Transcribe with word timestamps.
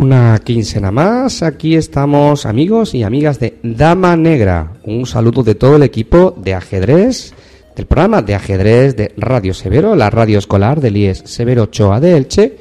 Una 0.00 0.38
quincena 0.38 0.90
más, 0.90 1.42
aquí 1.42 1.76
estamos 1.76 2.46
amigos 2.46 2.94
y 2.94 3.02
amigas 3.02 3.38
de 3.38 3.58
Dama 3.62 4.16
Negra. 4.16 4.78
Un 4.84 5.04
saludo 5.04 5.42
de 5.42 5.54
todo 5.54 5.76
el 5.76 5.82
equipo 5.82 6.34
de 6.38 6.54
ajedrez, 6.54 7.34
del 7.76 7.84
programa 7.84 8.22
de 8.22 8.34
ajedrez 8.34 8.96
de 8.96 9.12
Radio 9.18 9.52
Severo, 9.52 9.94
la 9.94 10.08
radio 10.08 10.38
escolar 10.38 10.80
del 10.80 10.96
IES 10.96 11.24
Severo 11.26 11.64
Ochoa 11.64 12.00
de 12.00 12.16
Elche, 12.16 12.56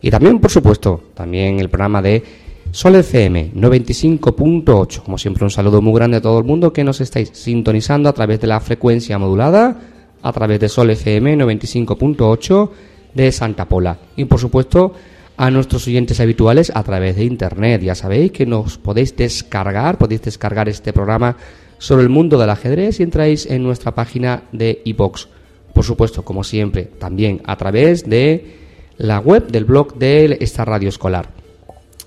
y 0.00 0.08
también, 0.08 0.38
por 0.38 0.52
supuesto, 0.52 1.00
también 1.14 1.58
el 1.58 1.68
programa 1.68 2.00
de 2.00 2.22
Sol 2.70 2.94
FM 2.94 3.54
95.8. 3.56 5.02
Como 5.02 5.18
siempre, 5.18 5.42
un 5.42 5.50
saludo 5.50 5.82
muy 5.82 5.94
grande 5.94 6.18
a 6.18 6.22
todo 6.22 6.38
el 6.38 6.44
mundo 6.44 6.72
que 6.72 6.84
nos 6.84 7.00
estáis 7.00 7.28
sintonizando 7.32 8.08
a 8.08 8.12
través 8.12 8.40
de 8.40 8.46
la 8.46 8.60
frecuencia 8.60 9.18
modulada, 9.18 9.80
a 10.22 10.32
través 10.32 10.60
de 10.60 10.68
Sol 10.68 10.90
FM 10.90 11.38
95.8 11.38 12.70
de 13.14 13.32
Santa 13.32 13.64
Pola. 13.64 13.98
Y 14.14 14.26
por 14.26 14.38
supuesto, 14.38 14.92
a 15.36 15.50
nuestros 15.50 15.86
oyentes 15.86 16.20
habituales 16.20 16.72
a 16.74 16.82
través 16.82 17.16
de 17.16 17.24
internet. 17.24 17.82
Ya 17.82 17.94
sabéis 17.94 18.32
que 18.32 18.46
nos 18.46 18.78
podéis 18.78 19.14
descargar, 19.16 19.98
podéis 19.98 20.22
descargar 20.22 20.68
este 20.68 20.92
programa 20.92 21.36
sobre 21.78 22.02
el 22.04 22.08
mundo 22.08 22.38
del 22.38 22.50
ajedrez 22.50 23.00
y 23.00 23.02
entráis 23.02 23.46
en 23.46 23.62
nuestra 23.62 23.94
página 23.94 24.44
de 24.52 24.80
iBox. 24.84 25.28
Por 25.72 25.84
supuesto, 25.84 26.24
como 26.24 26.44
siempre, 26.44 26.84
también 26.84 27.42
a 27.46 27.56
través 27.56 28.08
de 28.08 28.62
la 28.96 29.18
web 29.18 29.48
del 29.48 29.64
blog 29.64 29.96
de 29.96 30.38
esta 30.40 30.64
radio 30.64 30.88
escolar, 30.88 31.30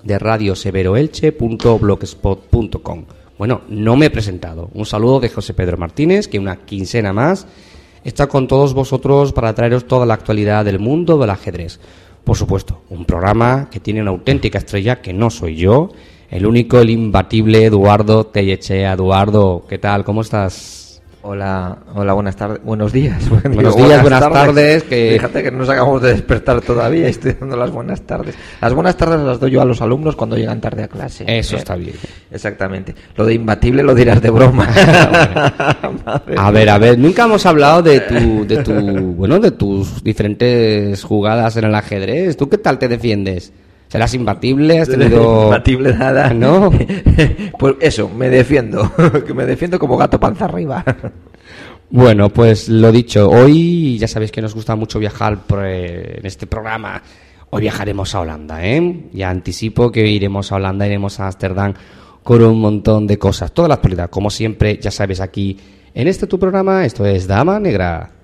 de 0.03 0.17
radioseveroelche.blogspot.com. 0.17 3.05
Bueno, 3.37 3.61
no 3.67 3.97
me 3.97 4.05
he 4.07 4.09
presentado. 4.09 4.71
Un 4.73 4.85
saludo 4.85 5.19
de 5.19 5.29
José 5.29 5.53
Pedro 5.53 5.77
Martínez, 5.77 6.27
que 6.27 6.39
una 6.39 6.55
quincena 6.55 7.13
más 7.13 7.45
está 8.03 8.27
con 8.27 8.47
todos 8.47 8.73
vosotros 8.73 9.31
para 9.33 9.53
traeros 9.53 9.85
toda 9.85 10.05
la 10.05 10.15
actualidad 10.15 10.65
del 10.65 10.79
mundo 10.79 11.17
del 11.17 11.29
ajedrez. 11.29 11.79
Por 12.27 12.35
supuesto, 12.35 12.81
un 12.89 13.05
programa 13.05 13.69
que 13.71 13.79
tiene 13.79 14.01
una 14.01 14.11
auténtica 14.11 14.57
estrella 14.57 15.01
que 15.01 15.13
no 15.13 15.29
soy 15.29 15.55
yo, 15.55 15.91
el 16.29 16.45
único, 16.45 16.77
el 16.77 16.89
imbatible 16.89 17.63
Eduardo 17.63 18.25
Tellechea. 18.25 18.91
Eduardo, 18.91 19.63
¿qué 19.69 19.77
tal? 19.77 20.03
¿Cómo 20.03 20.19
estás? 20.23 20.86
Hola, 21.29 21.79
hola, 21.93 22.13
buenas 22.13 22.37
tardes, 22.37 22.63
buenos 22.63 22.93
días. 22.93 23.29
Buenos 23.43 23.75
días, 23.75 24.01
buenas, 24.01 24.21
tardes. 24.31 24.83
que... 24.83 25.09
Fíjate 25.11 25.43
que 25.43 25.51
no 25.51 25.57
nos 25.57 25.67
acabamos 25.67 26.01
de 26.01 26.13
despertar 26.13 26.61
todavía 26.61 27.07
y 27.07 27.09
estoy 27.09 27.35
dando 27.37 27.57
las 27.57 27.69
buenas 27.69 27.99
tardes. 28.03 28.33
Las 28.61 28.73
buenas 28.73 28.95
tardes 28.95 29.19
las 29.19 29.37
doy 29.37 29.51
yo 29.51 29.61
a 29.61 29.65
los 29.65 29.81
alumnos 29.81 30.15
cuando 30.15 30.37
llegan 30.37 30.61
tarde 30.61 30.83
a 30.83 30.87
clase. 30.87 31.25
Eso 31.27 31.57
está 31.57 31.75
bien. 31.75 31.95
Exactamente. 32.31 32.95
Lo 33.17 33.25
de 33.25 33.33
imbatible 33.33 33.83
lo 33.83 33.93
dirás 33.93 34.21
de 34.21 34.29
broma. 34.29 34.69
a 36.37 36.51
ver, 36.51 36.69
a 36.69 36.77
ver, 36.77 36.97
nunca 36.97 37.25
hemos 37.25 37.45
hablado 37.45 37.81
de 37.81 37.99
tu, 37.99 38.47
de 38.47 38.63
tu, 38.63 38.71
bueno, 38.71 39.37
de 39.39 39.51
tus 39.51 40.01
diferentes 40.01 41.03
jugadas 41.03 41.57
en 41.57 41.65
el 41.65 41.75
ajedrez. 41.75 42.37
¿Tú 42.37 42.47
qué 42.47 42.57
tal 42.57 42.79
te 42.79 42.87
defiendes? 42.87 43.51
¿Serás 43.87 44.13
imbatible? 44.13 44.79
¿Has 44.79 44.89
tenido...? 44.89 45.43
Imbatible 45.45 45.93
nada. 45.93 46.29
¿No? 46.33 46.71
pues 47.59 47.75
eso, 47.79 48.09
me 48.09 48.29
defiendo. 48.29 48.91
que 49.25 49.33
me 49.33 49.45
defiendo 49.45 49.79
como 49.79 49.97
gato 49.97 50.19
panza 50.19 50.45
arriba. 50.45 50.83
Bueno, 51.89 52.29
pues 52.29 52.67
lo 52.67 52.91
dicho, 52.91 53.29
hoy 53.29 53.97
ya 53.97 54.07
sabéis 54.07 54.31
que 54.31 54.41
nos 54.41 54.53
gusta 54.53 54.75
mucho 54.75 54.99
viajar 54.99 55.39
en 55.49 56.25
este 56.25 56.45
programa. 56.45 57.01
Hoy 57.49 57.61
viajaremos 57.61 58.13
a 58.13 58.19
Holanda, 58.19 58.65
¿eh? 58.65 59.05
Ya 59.13 59.29
anticipo 59.29 59.89
que 59.89 60.05
iremos 60.05 60.51
a 60.51 60.55
Holanda, 60.55 60.85
iremos 60.85 61.17
a 61.21 61.27
Ámsterdam 61.27 61.73
con 62.23 62.43
un 62.43 62.59
montón 62.59 63.07
de 63.07 63.17
cosas. 63.17 63.53
Toda 63.53 63.69
la 63.69 63.75
actualidad, 63.75 64.09
como 64.09 64.29
siempre, 64.29 64.77
ya 64.81 64.91
sabes, 64.91 65.21
aquí 65.21 65.57
en 65.93 66.09
este 66.09 66.27
tu 66.27 66.37
programa, 66.37 66.85
esto 66.85 67.05
es 67.05 67.25
Dama 67.25 67.57
Negra. 67.57 68.16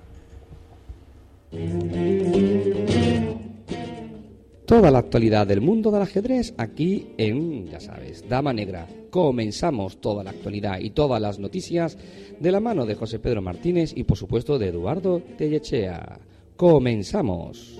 Toda 4.74 4.90
la 4.90 4.98
actualidad 4.98 5.46
del 5.46 5.60
mundo 5.60 5.92
del 5.92 6.02
ajedrez 6.02 6.52
aquí 6.58 7.06
en, 7.16 7.68
ya 7.68 7.78
sabes, 7.78 8.28
Dama 8.28 8.52
Negra. 8.52 8.88
Comenzamos 9.08 10.00
toda 10.00 10.24
la 10.24 10.30
actualidad 10.30 10.80
y 10.80 10.90
todas 10.90 11.22
las 11.22 11.38
noticias 11.38 11.96
de 12.40 12.50
la 12.50 12.58
mano 12.58 12.84
de 12.84 12.96
José 12.96 13.20
Pedro 13.20 13.40
Martínez 13.40 13.92
y 13.94 14.02
por 14.02 14.18
supuesto 14.18 14.58
de 14.58 14.70
Eduardo 14.70 15.22
Tellechea. 15.38 16.18
Comenzamos. 16.56 17.78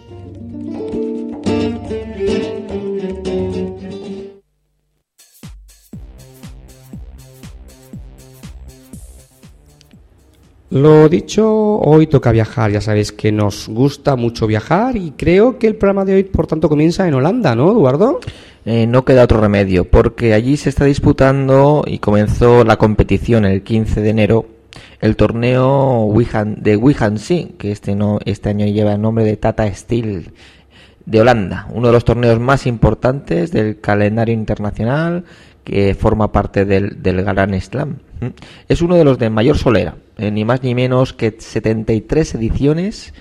Lo 10.75 11.09
dicho, 11.09 11.47
hoy 11.79 12.09
toca 12.09 12.33
viajar, 12.33 12.73
ya 12.73 12.81
sabéis 12.81 13.13
que 13.13 13.31
nos 13.31 13.69
gusta 13.69 14.17
mucho 14.17 14.49
viajar 14.49 14.97
y 14.97 15.13
creo 15.13 15.57
que 15.57 15.69
el 15.69 15.77
programa 15.77 16.05
de 16.05 16.15
hoy, 16.15 16.25
por 16.25 16.49
tanto, 16.49 16.69
comienza 16.69 17.07
en 17.07 17.15
Holanda, 17.15 17.55
¿no, 17.55 17.71
Eduardo? 17.71 18.19
Eh, 18.65 18.85
no 18.89 19.05
queda 19.05 19.23
otro 19.23 19.41
remedio, 19.41 19.89
porque 19.89 20.35
allí 20.35 20.57
se 20.57 20.71
está 20.71 20.85
disputando 20.85 21.85
y 21.87 22.01
comenzó 22.01 22.65
la 22.65 22.77
competición 22.77 23.45
el 23.45 23.63
15 23.63 24.01
de 24.01 24.11
enero, 24.11 24.47
el 25.01 25.15
torneo 25.15 26.13
de 26.57 26.77
Wihansing, 26.77 27.51
que 27.57 27.71
este, 27.71 27.95
no, 27.95 28.19
este 28.25 28.49
año 28.49 28.67
lleva 28.67 28.95
el 28.95 29.01
nombre 29.01 29.23
de 29.23 29.37
Tata 29.37 29.73
Steel 29.73 30.33
de 31.07 31.21
Holanda, 31.21 31.69
uno 31.73 31.87
de 31.87 31.93
los 31.93 32.05
torneos 32.05 32.41
más 32.41 32.67
importantes 32.67 33.53
del 33.53 33.79
calendario 33.81 34.35
internacional 34.35 35.23
que 35.65 35.95
forma 35.95 36.31
parte 36.31 36.65
del, 36.65 37.03
del 37.03 37.25
Gran 37.25 37.61
Slam. 37.61 37.97
Es 38.69 38.83
uno 38.83 38.97
de 38.97 39.05
los 39.05 39.19
de 39.19 39.31
mayor 39.31 39.59
solera, 39.59 39.97
eh, 40.17 40.31
ni 40.31 40.45
más 40.45 40.63
ni 40.63 40.75
menos 40.75 41.13
que 41.13 41.35
73 41.37 42.37
ediciones 42.37 43.13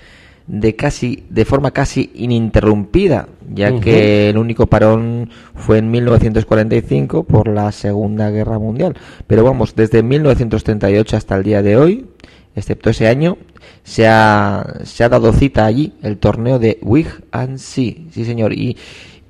de 0.46 0.76
casi 0.76 1.24
de 1.30 1.44
forma 1.44 1.70
casi 1.70 2.10
ininterrumpida, 2.14 3.28
ya 3.52 3.78
que 3.80 4.30
el 4.30 4.38
único 4.38 4.66
parón 4.66 5.30
fue 5.54 5.78
en 5.78 5.90
1945 5.90 7.24
por 7.24 7.48
la 7.48 7.72
Segunda 7.72 8.30
Guerra 8.30 8.58
Mundial. 8.58 8.94
Pero 9.26 9.44
vamos, 9.44 9.74
desde 9.74 10.02
1938 10.02 11.16
hasta 11.16 11.36
el 11.36 11.44
día 11.44 11.62
de 11.62 11.76
hoy, 11.76 12.06
excepto 12.54 12.90
ese 12.90 13.08
año, 13.08 13.38
se 13.82 14.06
ha, 14.06 14.80
se 14.84 15.04
ha 15.04 15.08
dado 15.08 15.32
cita 15.32 15.64
allí 15.64 15.94
el 16.02 16.18
torneo 16.18 16.58
de 16.58 16.78
Wig 16.82 17.08
and 17.30 17.58
Sea, 17.58 17.94
sí 18.10 18.24
señor, 18.24 18.52
y 18.52 18.76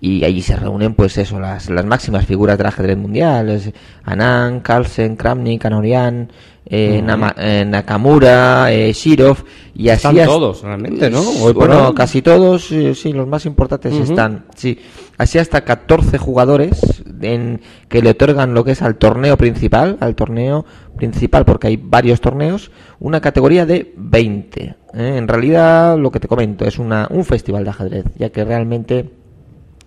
y 0.05 0.23
allí 0.23 0.43
se 0.43 0.55
reúnen 0.55 0.93
pues 0.93 1.17
eso 1.17 1.41
las, 1.41 1.71
las 1.71 1.87
máximas 1.87 2.27
figuras 2.27 2.59
del 2.59 2.67
ajedrez 2.67 2.99
mundial 2.99 3.59
Anand, 4.05 4.61
Carlsen, 4.61 5.17
Kramnik, 5.17 5.65
Anorian 5.65 6.31
eh, 6.67 7.03
eh, 7.39 7.65
Nakamura, 7.67 8.71
eh, 8.71 8.93
Shirov 8.93 9.39
y 9.75 9.89
así 9.89 10.09
están 10.09 10.27
todos 10.27 10.63
realmente, 10.63 11.09
¿no? 11.09 11.23
bueno, 11.55 11.95
casi 11.95 12.21
todos, 12.21 12.67
sí, 12.67 13.13
los 13.15 13.27
más 13.27 13.47
importantes 13.47 13.95
están, 13.95 14.45
sí. 14.55 14.79
Así 15.17 15.39
hasta 15.39 15.63
14 15.63 16.19
jugadores 16.19 17.03
en, 17.23 17.61
que 17.89 18.03
le 18.03 18.11
otorgan 18.11 18.53
lo 18.53 18.65
que 18.65 18.73
es 18.73 18.83
al 18.83 18.97
torneo 18.97 19.37
principal, 19.37 19.97
al 20.01 20.15
torneo 20.15 20.67
principal, 20.97 21.45
porque 21.45 21.69
hay 21.69 21.77
varios 21.77 22.21
torneos, 22.21 22.71
una 22.99 23.21
categoría 23.21 23.65
de 23.65 23.93
20. 23.97 24.75
En 24.95 25.29
realidad, 25.29 25.97
lo 25.99 26.11
que 26.11 26.21
te 26.21 26.29
comento 26.29 26.65
es 26.65 26.79
una, 26.79 27.07
un 27.11 27.25
festival 27.25 27.65
de 27.65 27.71
ajedrez, 27.71 28.05
ya 28.17 28.31
que 28.31 28.45
realmente 28.45 29.24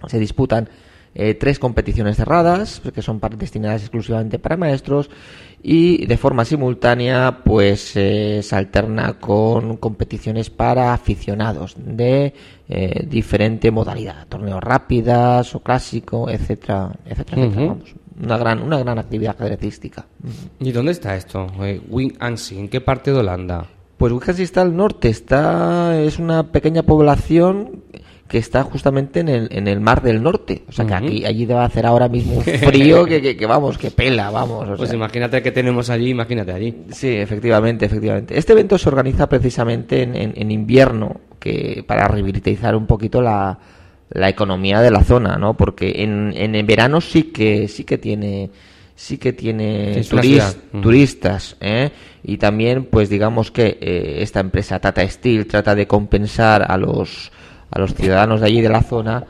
se 0.08 0.20
disputan 0.20 0.70
eh, 1.20 1.34
tres 1.34 1.58
competiciones 1.58 2.18
cerradas 2.18 2.80
que 2.94 3.02
son 3.02 3.20
destinadas 3.38 3.82
exclusivamente 3.82 4.38
para 4.38 4.56
maestros 4.56 5.10
y 5.64 6.06
de 6.06 6.16
forma 6.16 6.46
simultánea 6.46 7.42
pues 7.44 7.96
eh, 7.96 8.42
se 8.44 8.56
alterna 8.56 9.14
con 9.14 9.78
competiciones 9.78 10.52
para 10.52 10.94
aficionados 10.94 11.76
de 11.76 12.36
eh, 12.70 13.08
diferente 13.10 13.72
modalidad 13.72 14.28
torneos 14.28 14.62
rápidas 14.62 15.56
o 15.56 15.62
clásico 15.62 16.30
etcétera 16.30 16.92
etcétera, 17.04 17.48
Vamos, 17.48 17.96
una 18.22 18.38
gran 18.38 18.62
una 18.62 18.78
gran 18.78 19.00
actividad 19.00 19.36
ajedrecística 19.40 20.06
¿y 20.60 20.72
dónde 20.72 20.92
está 20.92 21.16
esto? 21.16 21.48
Wing 21.90 22.14
¿en 22.52 22.70
qué 22.70 22.80
parte 22.80 23.12
de 23.12 23.18
Holanda? 23.18 23.66
pues 23.98 24.14
Wing 24.14 24.44
está 24.44 24.62
al 24.62 24.76
norte 24.76 25.10
está 25.10 26.00
es 26.00 26.20
una 26.20 26.52
pequeña 26.52 26.84
población 26.84 27.82
que 28.28 28.38
está 28.38 28.64
justamente 28.64 29.22
en 29.22 29.30
el, 29.30 29.48
en 29.52 29.68
el 29.68 29.80
Mar 29.80 30.02
del 30.02 30.22
Norte. 30.22 30.64
O 30.68 30.72
sea, 30.72 30.86
que 30.86 30.94
aquí, 30.94 31.26
allí 31.26 31.46
debe 31.46 31.62
hacer 31.62 31.86
ahora 31.86 32.10
mismo 32.10 32.36
un 32.36 32.44
frío 32.44 33.06
que, 33.06 33.38
que, 33.38 33.46
vamos, 33.46 33.78
que 33.78 33.92
pela, 33.92 34.30
vamos. 34.30 34.68
pues 34.78 34.94
imagínate 34.94 35.42
que 35.42 35.52
tenemos 35.52 35.90
allí, 35.90 36.10
imagínate 36.10 36.52
allí. 36.52 36.76
Sí, 36.92 37.08
efectivamente, 37.08 37.86
efectivamente. 37.86 38.38
Este 38.38 38.54
evento 38.54 38.78
se 38.78 38.90
organiza 38.90 39.28
precisamente 39.30 40.04
en, 40.04 40.16
en, 40.16 40.52
invierno, 40.52 41.22
que 41.40 41.84
para 41.88 42.08
revitalizar 42.08 42.76
un 42.76 42.86
poquito 42.86 43.22
la, 43.22 43.58
la 44.10 44.30
economía 44.30 44.82
de 44.82 44.92
la 44.92 45.04
zona, 45.04 45.38
¿no? 45.38 45.56
Porque 45.56 46.04
en, 46.04 46.34
en 46.36 46.66
verano 46.66 47.00
sí 47.00 47.24
que, 47.24 47.68
sí 47.68 47.86
que 47.86 47.98
tiene 47.98 48.50
sí 48.98 49.20
que 49.20 49.32
tiene 49.32 50.02
turistas 50.82 51.56
¿eh? 51.62 51.92
y 52.24 52.38
también 52.38 52.86
pues 52.86 53.10
digamos 53.10 53.52
que 53.52 53.78
eh, 53.80 54.18
esta 54.22 54.40
empresa 54.40 54.80
Tata 54.80 55.08
Steel 55.08 55.46
trata 55.46 55.76
de 55.76 55.86
compensar 55.86 56.66
a 56.68 56.78
los 56.78 57.32
a 57.72 57.80
los 57.80 57.94
ciudadanos 57.94 58.42
de 58.42 58.48
allí 58.48 58.62
de 58.62 58.70
la 58.70 58.82
zona 58.82 59.26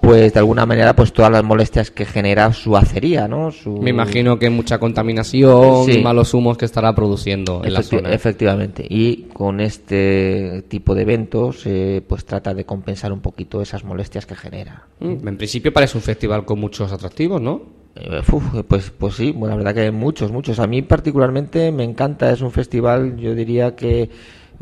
pues 0.00 0.32
de 0.34 0.40
alguna 0.40 0.66
manera 0.66 0.96
pues 0.96 1.12
todas 1.12 1.30
las 1.30 1.44
molestias 1.44 1.92
que 1.92 2.04
genera 2.04 2.52
su 2.52 2.76
acería, 2.76 3.28
¿no? 3.28 3.52
Su... 3.52 3.76
Me 3.76 3.90
imagino 3.90 4.36
que 4.36 4.50
mucha 4.50 4.78
contaminación, 4.80 5.84
Sí. 5.86 6.00
malos 6.02 6.34
humos 6.34 6.58
que 6.58 6.64
estará 6.64 6.92
produciendo 6.92 7.62
en 7.64 7.72
la 7.72 7.82
zona. 7.84 8.12
Efectivamente. 8.12 8.84
Y 8.88 9.28
con 9.32 9.60
este 9.60 10.64
tipo 10.66 10.96
de 10.96 11.02
eventos, 11.02 11.62
eh, 11.66 12.02
pues 12.04 12.24
trata 12.24 12.52
de 12.52 12.64
compensar 12.64 13.12
un 13.12 13.20
poquito 13.20 13.62
esas 13.62 13.84
molestias 13.84 14.26
que 14.26 14.34
genera. 14.34 14.86
Mm, 14.98 15.28
En 15.28 15.36
principio 15.36 15.72
parece 15.72 15.96
un 15.98 16.02
festival 16.02 16.44
con 16.44 16.58
muchos 16.58 16.90
atractivos, 16.92 17.40
¿no? 17.40 17.62
Eh, 17.94 18.22
uf, 18.32 18.42
pues, 18.66 18.90
pues 18.90 19.14
sí, 19.14 19.30
bueno, 19.30 19.54
la 19.56 19.62
verdad 19.62 19.84
que 19.84 19.90
muchos, 19.92 20.32
muchos. 20.32 20.58
A 20.58 20.66
mí 20.66 20.82
particularmente 20.82 21.70
me 21.70 21.84
encanta, 21.84 22.32
es 22.32 22.40
un 22.40 22.50
festival, 22.50 23.16
yo 23.18 23.36
diría 23.36 23.76
que, 23.76 24.10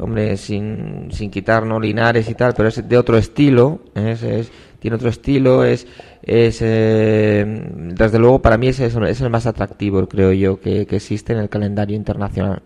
hombre, 0.00 0.36
sin, 0.36 1.08
sin 1.12 1.30
quitar 1.30 1.64
¿no? 1.66 1.78
Linares 1.80 2.28
y 2.28 2.34
tal, 2.34 2.54
pero 2.54 2.68
es 2.68 2.88
de 2.88 2.98
otro 2.98 3.16
estilo, 3.18 3.80
es, 3.94 4.22
es- 4.22 4.50
tiene 4.80 4.94
otro 4.96 5.10
estilo, 5.10 5.62
es, 5.64 5.86
es 6.22 6.60
eh, 6.62 7.44
desde 7.94 8.18
luego 8.18 8.40
para 8.40 8.56
mí 8.56 8.68
es, 8.68 8.80
es, 8.80 9.20
el 9.20 9.30
más 9.30 9.46
atractivo, 9.46 10.06
creo 10.08 10.32
yo, 10.32 10.58
que, 10.60 10.86
que 10.86 10.96
existe 10.96 11.34
en 11.34 11.38
el 11.40 11.48
calendario 11.50 11.96
internacional. 11.96 12.62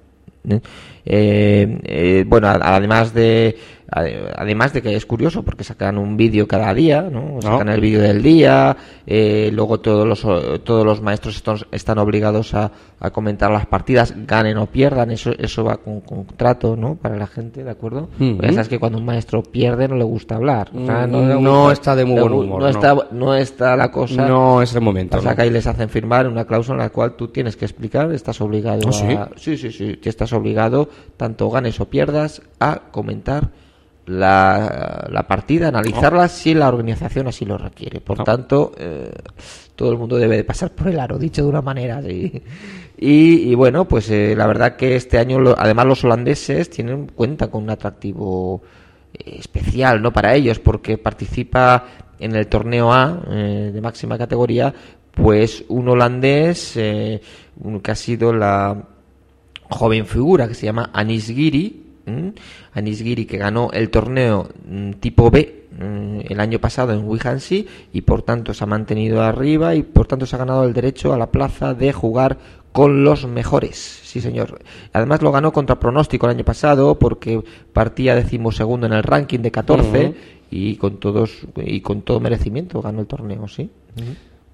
¿eh? 0.49 0.61
Eh, 1.07 1.81
eh, 1.85 2.25
bueno, 2.27 2.49
además 2.49 3.13
de 3.13 3.57
ade- 3.91 4.33
además 4.37 4.73
de 4.73 4.81
que 4.83 4.97
es 4.97 5.05
curioso 5.07 5.43
porque 5.43 5.63
sacan 5.63 5.99
un 5.99 6.17
vídeo 6.17 6.49
cada 6.49 6.73
día, 6.73 7.03
¿no? 7.03 7.41
Sacan 7.43 7.69
el 7.69 7.81
vídeo 7.81 8.01
del 8.01 8.23
día, 8.23 8.75
eh, 9.07 9.51
luego 9.53 9.81
todos 9.81 10.07
los 10.09 10.23
todos 10.65 10.85
los 10.87 11.03
maestros 11.03 11.43
están, 11.71 11.99
obligados 11.99 12.55
a, 12.55 12.73
a 12.99 13.11
comentar 13.11 13.51
las 13.51 13.67
partidas, 13.67 14.15
ganen 14.27 14.57
o 14.57 14.67
pierdan, 14.67 15.11
eso 15.11 15.33
eso 15.39 15.63
va 15.63 15.77
con 15.77 16.01
con 16.01 16.25
contrato, 16.25 16.75
¿no? 16.77 16.95
Para 16.97 17.17
la 17.17 17.27
gente, 17.27 17.63
¿de 17.63 17.71
acuerdo? 17.71 18.09
Porque 18.19 18.47
ya 18.47 18.53
sabes 18.55 18.69
que 18.69 18.79
cuando 18.79 18.99
un 18.99 19.05
maestro 19.05 19.43
pierde 19.43 19.87
no 19.87 19.97
le 19.97 20.05
gusta 20.05 20.37
hablar, 20.37 20.71
o 20.75 20.87
sea, 20.87 21.07
Mm, 21.07 21.13
le 21.29 21.41
no 21.41 21.59
gusta- 21.65 21.73
está 21.75 21.97
de 21.97 22.05
muy 22.07 22.21
buen 22.21 22.33
humor, 22.33 22.61
no 22.63 22.67
no. 22.67 22.69
está 22.69 22.97
no 23.13 23.35
está 23.35 23.77
la 23.77 23.91
cosa 23.91 24.27
No 24.27 24.63
es 24.63 24.75
el 24.75 24.81
momento. 24.81 25.19
Pasa 25.19 25.31
¿no? 25.31 25.37
que 25.37 25.43
ahí 25.43 25.51
les 25.51 25.67
hacen 25.67 25.89
firmar 25.91 26.27
una 26.27 26.47
cláusula 26.47 26.77
en 26.79 26.83
la 26.85 26.89
cual 26.91 27.15
tú 27.15 27.29
tienes 27.29 27.57
que 27.57 27.67
explicar, 27.67 28.11
estás 28.13 28.41
obligado 28.41 28.89
¿Ah, 28.89 28.93
sí? 28.93 29.07
a... 29.13 29.29
Sí, 29.37 29.57
sí, 29.59 29.71
sí, 29.71 29.99
estás 30.03 30.33
obligado, 30.33 30.89
tanto 31.17 31.49
ganes 31.51 31.81
o 31.81 31.87
pierdas, 31.89 32.43
a 32.61 32.81
comentar 32.91 33.51
la, 34.07 35.07
la 35.11 35.27
partida, 35.27 35.69
analizarla 35.69 36.29
si 36.29 36.53
la 36.55 36.69
organización 36.69 37.27
así 37.29 37.45
lo 37.45 37.57
requiere. 37.57 38.01
Por 38.01 38.21
Ah. 38.21 38.25
tanto, 38.25 38.73
eh, 38.79 39.11
todo 39.77 39.91
el 39.93 39.99
mundo 39.99 40.17
debe 40.17 40.37
de 40.37 40.45
pasar 40.45 40.71
por 40.73 40.89
el 40.89 41.01
aro, 41.01 41.19
dicho 41.19 41.43
de 41.43 41.49
una 41.49 41.63
manera. 41.63 42.01
Y, 42.03 42.43
y 42.99 43.55
bueno, 43.55 43.87
pues 43.87 44.11
eh, 44.11 44.35
la 44.37 44.47
verdad 44.47 44.77
que 44.77 44.95
este 44.97 45.19
año, 45.19 45.39
lo- 45.41 45.59
además 45.59 45.87
los 45.87 46.05
holandeses 46.05 46.69
tienen 46.71 47.07
cuenta 47.07 47.49
con 47.51 47.65
un 47.65 47.71
atractivo 47.71 48.63
eh, 49.15 49.37
especial, 49.39 50.03
¿no? 50.03 50.13
Para 50.13 50.35
ellos, 50.35 50.59
porque 50.59 50.99
participa 50.99 51.85
en 52.19 52.37
el 52.37 52.47
torneo 52.47 52.93
A 52.93 53.23
eh, 53.31 53.71
de 53.73 53.81
máxima 53.81 54.19
categoría, 54.19 54.73
pues 55.13 55.65
un 55.69 55.89
holandés 55.89 56.77
eh, 56.77 57.21
que 57.83 57.91
ha 57.91 57.95
sido 57.95 58.33
la 58.33 58.77
joven 59.71 60.07
figura 60.07 60.49
que 60.49 60.55
se 60.55 60.67
llama 60.67 60.91
Anis 60.93 61.27
Giri. 61.27 61.83
Anis 62.75 63.03
Giri 63.03 63.25
que 63.25 63.39
ganó 63.39 63.71
el 63.73 63.89
torneo 63.89 64.49
mm, 64.69 64.91
tipo 65.01 65.31
B 65.31 65.69
mm, 65.73 66.21
el 66.29 66.39
año 66.39 66.59
pasado 66.59 66.93
en 66.93 67.09
Wihansee 67.09 67.67
y 67.95 68.03
por 68.03 68.21
tanto 68.21 68.53
se 68.53 68.63
ha 68.63 68.67
mantenido 68.67 69.23
arriba 69.23 69.75
y 69.75 69.83
por 69.83 70.07
tanto 70.07 70.27
se 70.27 70.37
ha 70.37 70.41
ganado 70.41 70.65
el 70.65 70.75
derecho 70.75 71.15
a 71.15 71.19
la 71.19 71.31
plaza 71.31 71.73
de 71.73 71.95
jugar 71.95 72.37
con 72.73 73.05
los 73.05 73.27
mejores, 73.27 74.01
sí 74.03 74.21
señor. 74.21 74.61
Además 74.93 75.23
lo 75.23 75.31
ganó 75.33 75.53
contra 75.53 75.79
pronóstico 75.79 76.27
el 76.27 76.33
año 76.37 76.45
pasado 76.45 76.99
porque 76.99 77.43
partía 77.73 78.15
decimosegundo 78.17 78.87
en 78.87 78.93
el 78.93 79.03
ranking 79.03 79.39
de 79.39 79.51
14 79.53 80.07
Ujú. 80.07 80.15
y 80.51 80.77
con 80.77 80.99
todos 80.99 81.47
y 81.57 81.81
con 81.81 82.03
todo 82.03 82.21
merecimiento 82.21 82.83
ganó 82.83 83.01
el 83.01 83.07
torneo, 83.07 83.49
sí. 83.49 83.71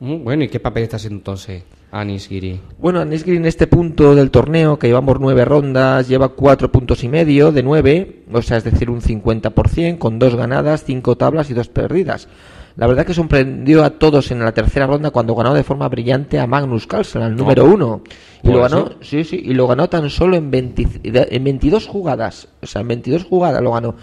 Bueno, 0.01 0.45
¿y 0.45 0.49
qué 0.49 0.59
papel 0.61 0.85
está 0.85 0.97
haciendo 0.97 1.19
entonces 1.19 1.63
Anis 1.93 2.27
Giri? 2.27 2.59
Bueno, 2.79 3.01
Anisgiri 3.01 3.37
en 3.37 3.45
este 3.45 3.67
punto 3.67 4.15
del 4.15 4.31
torneo, 4.31 4.79
que 4.79 4.87
llevamos 4.87 5.21
nueve 5.21 5.45
rondas, 5.45 6.09
lleva 6.09 6.31
cuatro 6.31 6.73
puntos 6.73 7.05
y 7.05 7.09
medio 7.09 7.53
de 7.53 7.63
nueve, 7.63 8.23
o 8.33 8.41
sea, 8.41 8.57
es 8.57 8.65
decir, 8.65 8.89
un 8.89 9.03
50%, 9.03 9.99
con 9.99 10.19
dos 10.19 10.37
ganadas, 10.37 10.85
cinco 10.85 11.17
tablas 11.17 11.51
y 11.51 11.55
dos 11.55 11.69
perdidas. 11.69 12.29
La 12.77 12.87
verdad 12.87 13.05
que 13.05 13.13
sorprendió 13.13 13.85
a 13.85 13.91
todos 13.91 14.31
en 14.31 14.43
la 14.43 14.53
tercera 14.53 14.87
ronda 14.87 15.11
cuando 15.11 15.35
ganó 15.35 15.53
de 15.53 15.65
forma 15.65 15.87
brillante 15.89 16.39
a 16.39 16.47
Magnus 16.47 16.87
Carlsen, 16.87 17.21
al 17.21 17.37
número 17.37 17.67
uno. 17.67 18.01
Y 18.43 18.47
lo 18.47 18.61
Pues 18.61 18.73
ganó, 18.73 18.91
sí, 19.03 19.23
sí, 19.25 19.43
y 19.45 19.53
lo 19.53 19.67
ganó 19.67 19.91
tan 19.91 20.09
solo 20.09 20.37
en, 20.37 20.51
20 20.51 20.87
en 21.05 21.45
22 21.45 21.87
jugadas. 21.87 22.49
O 22.63 22.67
sea, 22.67 22.81
en 22.81 22.89
22 22.89 23.25
jugadas 23.25 23.61
lo 23.61 23.73
ganó. 23.73 23.97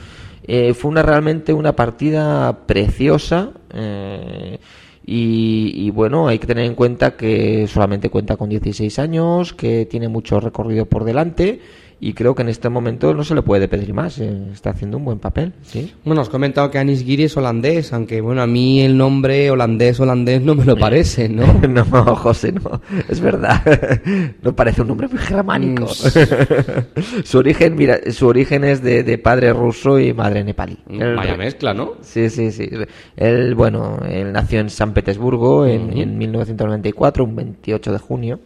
Eh, 0.44 0.76
fue 0.76 0.92
una 0.92 1.02
realmente 1.02 1.54
una 1.54 1.76
partida 1.76 2.68
preciosa. 2.68 3.50
eh, 3.74 4.60
y, 5.09 5.71
y 5.74 5.89
bueno, 5.89 6.27
hay 6.27 6.38
que 6.38 6.45
tener 6.45 6.65
en 6.65 6.75
cuenta 6.75 7.15
que 7.15 7.65
solamente 7.68 8.09
cuenta 8.09 8.36
con 8.36 8.50
16 8.50 9.00
años, 9.00 9.54
que 9.54 9.86
tiene 9.86 10.09
mucho 10.09 10.39
recorrido 10.42 10.86
por 10.86 11.06
delante 11.06 11.62
y 12.00 12.14
creo 12.14 12.36
que 12.36 12.44
en 12.44 12.50
este 12.50 12.70
momento 12.70 13.14
no 13.14 13.24
se 13.24 13.34
le 13.34 13.42
puede 13.42 13.68
pedir 13.68 13.94
más. 13.94 14.20
eh, 14.20 14.32
está 14.54 14.70
haciendo 14.70 14.98
un 14.98 15.06
buen 15.06 15.20
papel, 15.20 15.54
¿sí? 15.64 15.94
Bueno, 16.06 16.22
has 16.22 16.30
comentado 16.30 16.70
que 16.70 16.78
Anis 16.78 17.04
Giri 17.04 17.24
es 17.24 17.36
holandés, 17.38 17.92
aunque 17.94 18.22
bueno, 18.22 18.42
a 18.42 18.48
mí 18.48 18.82
el 18.82 18.98
nombre 18.98 19.50
holandés, 19.50 20.00
holandés 20.00 20.42
no 20.42 20.54
me 20.56 20.64
lo 20.66 20.78
parece, 20.78 21.28
¿no? 21.30 21.46
No, 21.68 21.84
José, 22.16 22.52
no. 22.52 22.82
Es 23.10 23.20
verdad. 23.20 23.62
No 24.44 24.56
parece 24.56 24.82
un 24.82 24.90
nombre 24.90 25.08
muy 25.08 25.18
germánico. 25.18 25.88
su 27.24 27.38
origen, 27.38 27.76
mira, 27.76 28.00
su 28.12 28.28
origen 28.28 28.64
es 28.64 28.82
de, 28.82 29.04
de 29.04 29.18
padre 29.18 29.54
ruso 29.54 30.00
y 30.00 30.14
madre 30.14 30.44
nepalí. 30.44 30.78
Él- 30.90 31.16
Vaya 31.16 31.36
mezcla, 31.36 31.74
¿no? 31.74 31.94
Sí, 32.02 32.30
sí, 32.30 32.52
sí. 32.52 32.70
Él, 33.16 33.56
bueno, 33.56 34.00
él 34.10 34.32
nació 34.32 34.60
en 34.60 34.70
San 34.70 34.94
Petersburgo 34.94 35.66
en, 35.66 35.98
en 35.98 36.18
1994, 36.18 37.24
un 37.24 37.36
28 37.36 37.92
de 37.92 37.98
junio. 38.00 38.40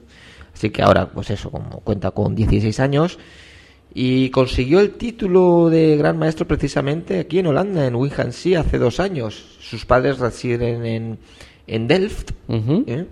Así 0.61 0.69
que 0.69 0.83
ahora, 0.83 1.09
pues 1.09 1.31
eso, 1.31 1.49
como 1.49 1.79
cuenta 1.79 2.11
con 2.11 2.35
16 2.35 2.79
años. 2.81 3.17
Y 3.95 4.29
consiguió 4.29 4.79
el 4.79 4.91
título 4.91 5.71
de 5.71 5.97
gran 5.97 6.19
maestro 6.19 6.47
precisamente 6.47 7.19
aquí 7.19 7.39
en 7.39 7.47
Holanda, 7.47 7.87
en 7.87 7.95
Wihansee, 7.95 8.57
hace 8.57 8.77
dos 8.77 8.99
años. 8.99 9.57
Sus 9.59 9.87
padres 9.87 10.19
residen 10.19 10.85
en, 10.85 11.17
en 11.65 11.87
Delft. 11.87 12.33
¿eh? 12.47 13.07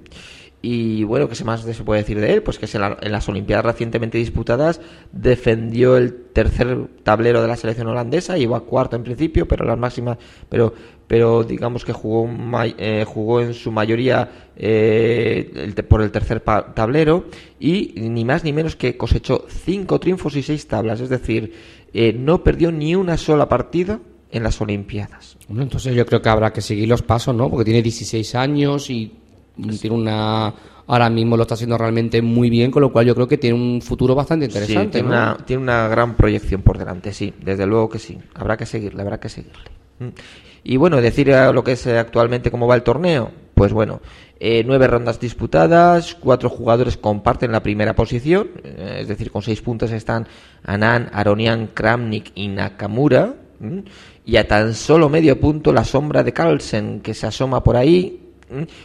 Y 0.61 1.03
bueno, 1.06 1.29
¿qué 1.29 1.41
más 1.45 1.61
se 1.61 1.83
puede 1.85 2.01
decir 2.01 2.19
de 2.19 2.33
él? 2.33 2.44
Pues 2.44 2.59
que 2.59 2.65
en, 2.73 2.81
la- 2.81 2.97
en 3.01 3.11
las 3.13 3.29
Olimpiadas 3.29 3.65
recientemente 3.65 4.17
disputadas 4.17 4.81
defendió 5.13 5.95
el 5.95 6.13
tercer 6.33 6.88
tablero 7.03 7.42
de 7.42 7.47
la 7.47 7.56
selección 7.56 7.87
holandesa, 7.87 8.37
llegó 8.37 8.56
a 8.56 8.66
cuarto 8.66 8.95
en 8.97 9.04
principio, 9.04 9.47
pero 9.47 9.66
las 9.66 9.78
máximas, 9.78 10.18
pero 10.49 10.73
pero 11.07 11.44
digamos 11.44 11.85
que 11.85 11.92
jugó 11.94 12.30
eh, 12.78 13.04
jugó 13.07 13.42
en 13.42 13.56
su 13.56 13.71
mayoría 13.71 14.30
eh, 14.56 15.73
por 15.87 16.01
el 16.04 16.11
tercer 16.11 16.42
tablero 16.42 17.25
y 17.59 17.94
ni 17.95 18.25
más 18.25 18.44
ni 18.44 18.54
menos 18.54 18.75
que 18.75 18.95
cosechó 18.95 19.45
cinco 19.47 19.99
triunfos 19.99 20.35
y 20.35 20.44
seis 20.44 20.68
tablas, 20.68 21.01
es 21.01 21.09
decir, 21.09 21.54
eh, 21.94 22.13
no 22.13 22.44
perdió 22.44 22.71
ni 22.71 22.94
una 22.95 23.18
sola 23.18 23.49
partida 23.49 23.99
en 24.31 24.44
las 24.44 24.61
Olimpiadas. 24.61 25.37
Bueno, 25.47 25.63
entonces 25.63 25.95
yo 25.95 26.06
creo 26.06 26.21
que 26.21 26.30
habrá 26.30 26.54
que 26.54 26.61
seguir 26.61 26.87
los 26.87 27.01
pasos, 27.01 27.33
¿no? 27.33 27.49
Porque 27.49 27.66
tiene 27.66 27.81
16 27.81 28.35
años 28.35 28.92
y 28.92 29.11
tiene 29.80 29.95
una... 29.95 30.54
Ahora 30.87 31.09
mismo 31.09 31.37
lo 31.37 31.44
está 31.44 31.54
haciendo 31.54 31.78
realmente 31.78 32.19
muy 32.21 32.49
bien, 32.49 32.71
con 32.71 32.81
lo 32.81 32.92
cual 32.92 33.06
yo 33.06 33.13
creo 33.13 33.28
que 33.28 33.37
tiene 33.37 33.56
un 33.56 33.80
futuro 33.80 34.16
bastante 34.16 34.49
Sí, 34.49 34.57
interesante, 34.57 34.99
tiene, 34.99 35.07
¿no? 35.07 35.13
una, 35.13 35.37
tiene 35.45 35.61
una 35.61 35.87
gran 35.87 36.16
proyección 36.16 36.63
por 36.63 36.80
delante, 36.80 37.13
sí, 37.13 37.31
desde 37.44 37.68
luego 37.68 37.89
que 37.89 37.99
sí. 37.99 38.18
Habrá 38.33 38.57
que 38.57 38.66
seguirle, 38.66 39.04
habrá 39.04 39.19
que 39.19 39.30
seguirle. 39.30 39.69
Mm. 39.99 40.07
Y 40.63 40.78
bueno, 40.78 40.99
decir 40.99 41.30
eh, 41.30 41.54
lo 41.54 41.63
que 41.63 41.73
es 41.73 41.85
eh, 41.85 41.99
actualmente 41.99 42.49
cómo 42.49 42.66
va 42.66 42.75
el 42.75 42.81
torneo. 42.81 43.31
Pues 43.54 43.73
bueno, 43.73 43.99
eh, 44.39 44.63
nueve 44.66 44.87
rondas 44.87 45.19
disputadas, 45.19 46.16
cuatro 46.16 46.49
jugadores 46.49 46.95
comparten 46.95 47.51
la 47.51 47.61
primera 47.61 47.94
posición, 47.94 48.47
eh, 48.63 48.99
es 49.01 49.07
decir, 49.09 49.31
con 49.31 49.42
seis 49.42 49.61
puntos 49.61 49.92
están 49.92 50.28
Anan, 50.63 51.09
Aronian, 51.11 51.68
Kramnik 51.73 52.31
y 52.35 52.47
Nakamura. 52.47 53.35
¿m? 53.59 53.83
Y 54.23 54.37
a 54.37 54.47
tan 54.47 54.73
solo 54.73 55.09
medio 55.09 55.37
punto 55.42 55.73
la 55.73 55.83
sombra 55.83 56.23
de 56.23 56.31
Carlsen, 56.31 57.01
que 57.01 57.13
se 57.13 57.28
asoma 57.28 57.61
por 57.61 57.75
ahí. 57.75 58.29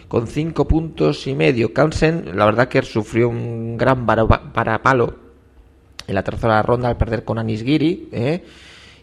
Con 0.08 0.26
cinco 0.26 0.66
puntos 0.66 1.26
y 1.26 1.34
medio. 1.34 1.72
Carlsen, 1.72 2.36
la 2.36 2.44
verdad 2.44 2.68
que 2.68 2.82
sufrió 2.82 3.28
un 3.28 3.76
gran 3.76 4.06
varapalo 4.06 5.16
en 6.06 6.14
la 6.14 6.22
tercera 6.22 6.62
ronda 6.62 6.88
al 6.88 6.96
perder 6.96 7.24
con 7.24 7.38
Anis 7.38 7.62
Giri, 7.62 8.08
¿eh? 8.12 8.44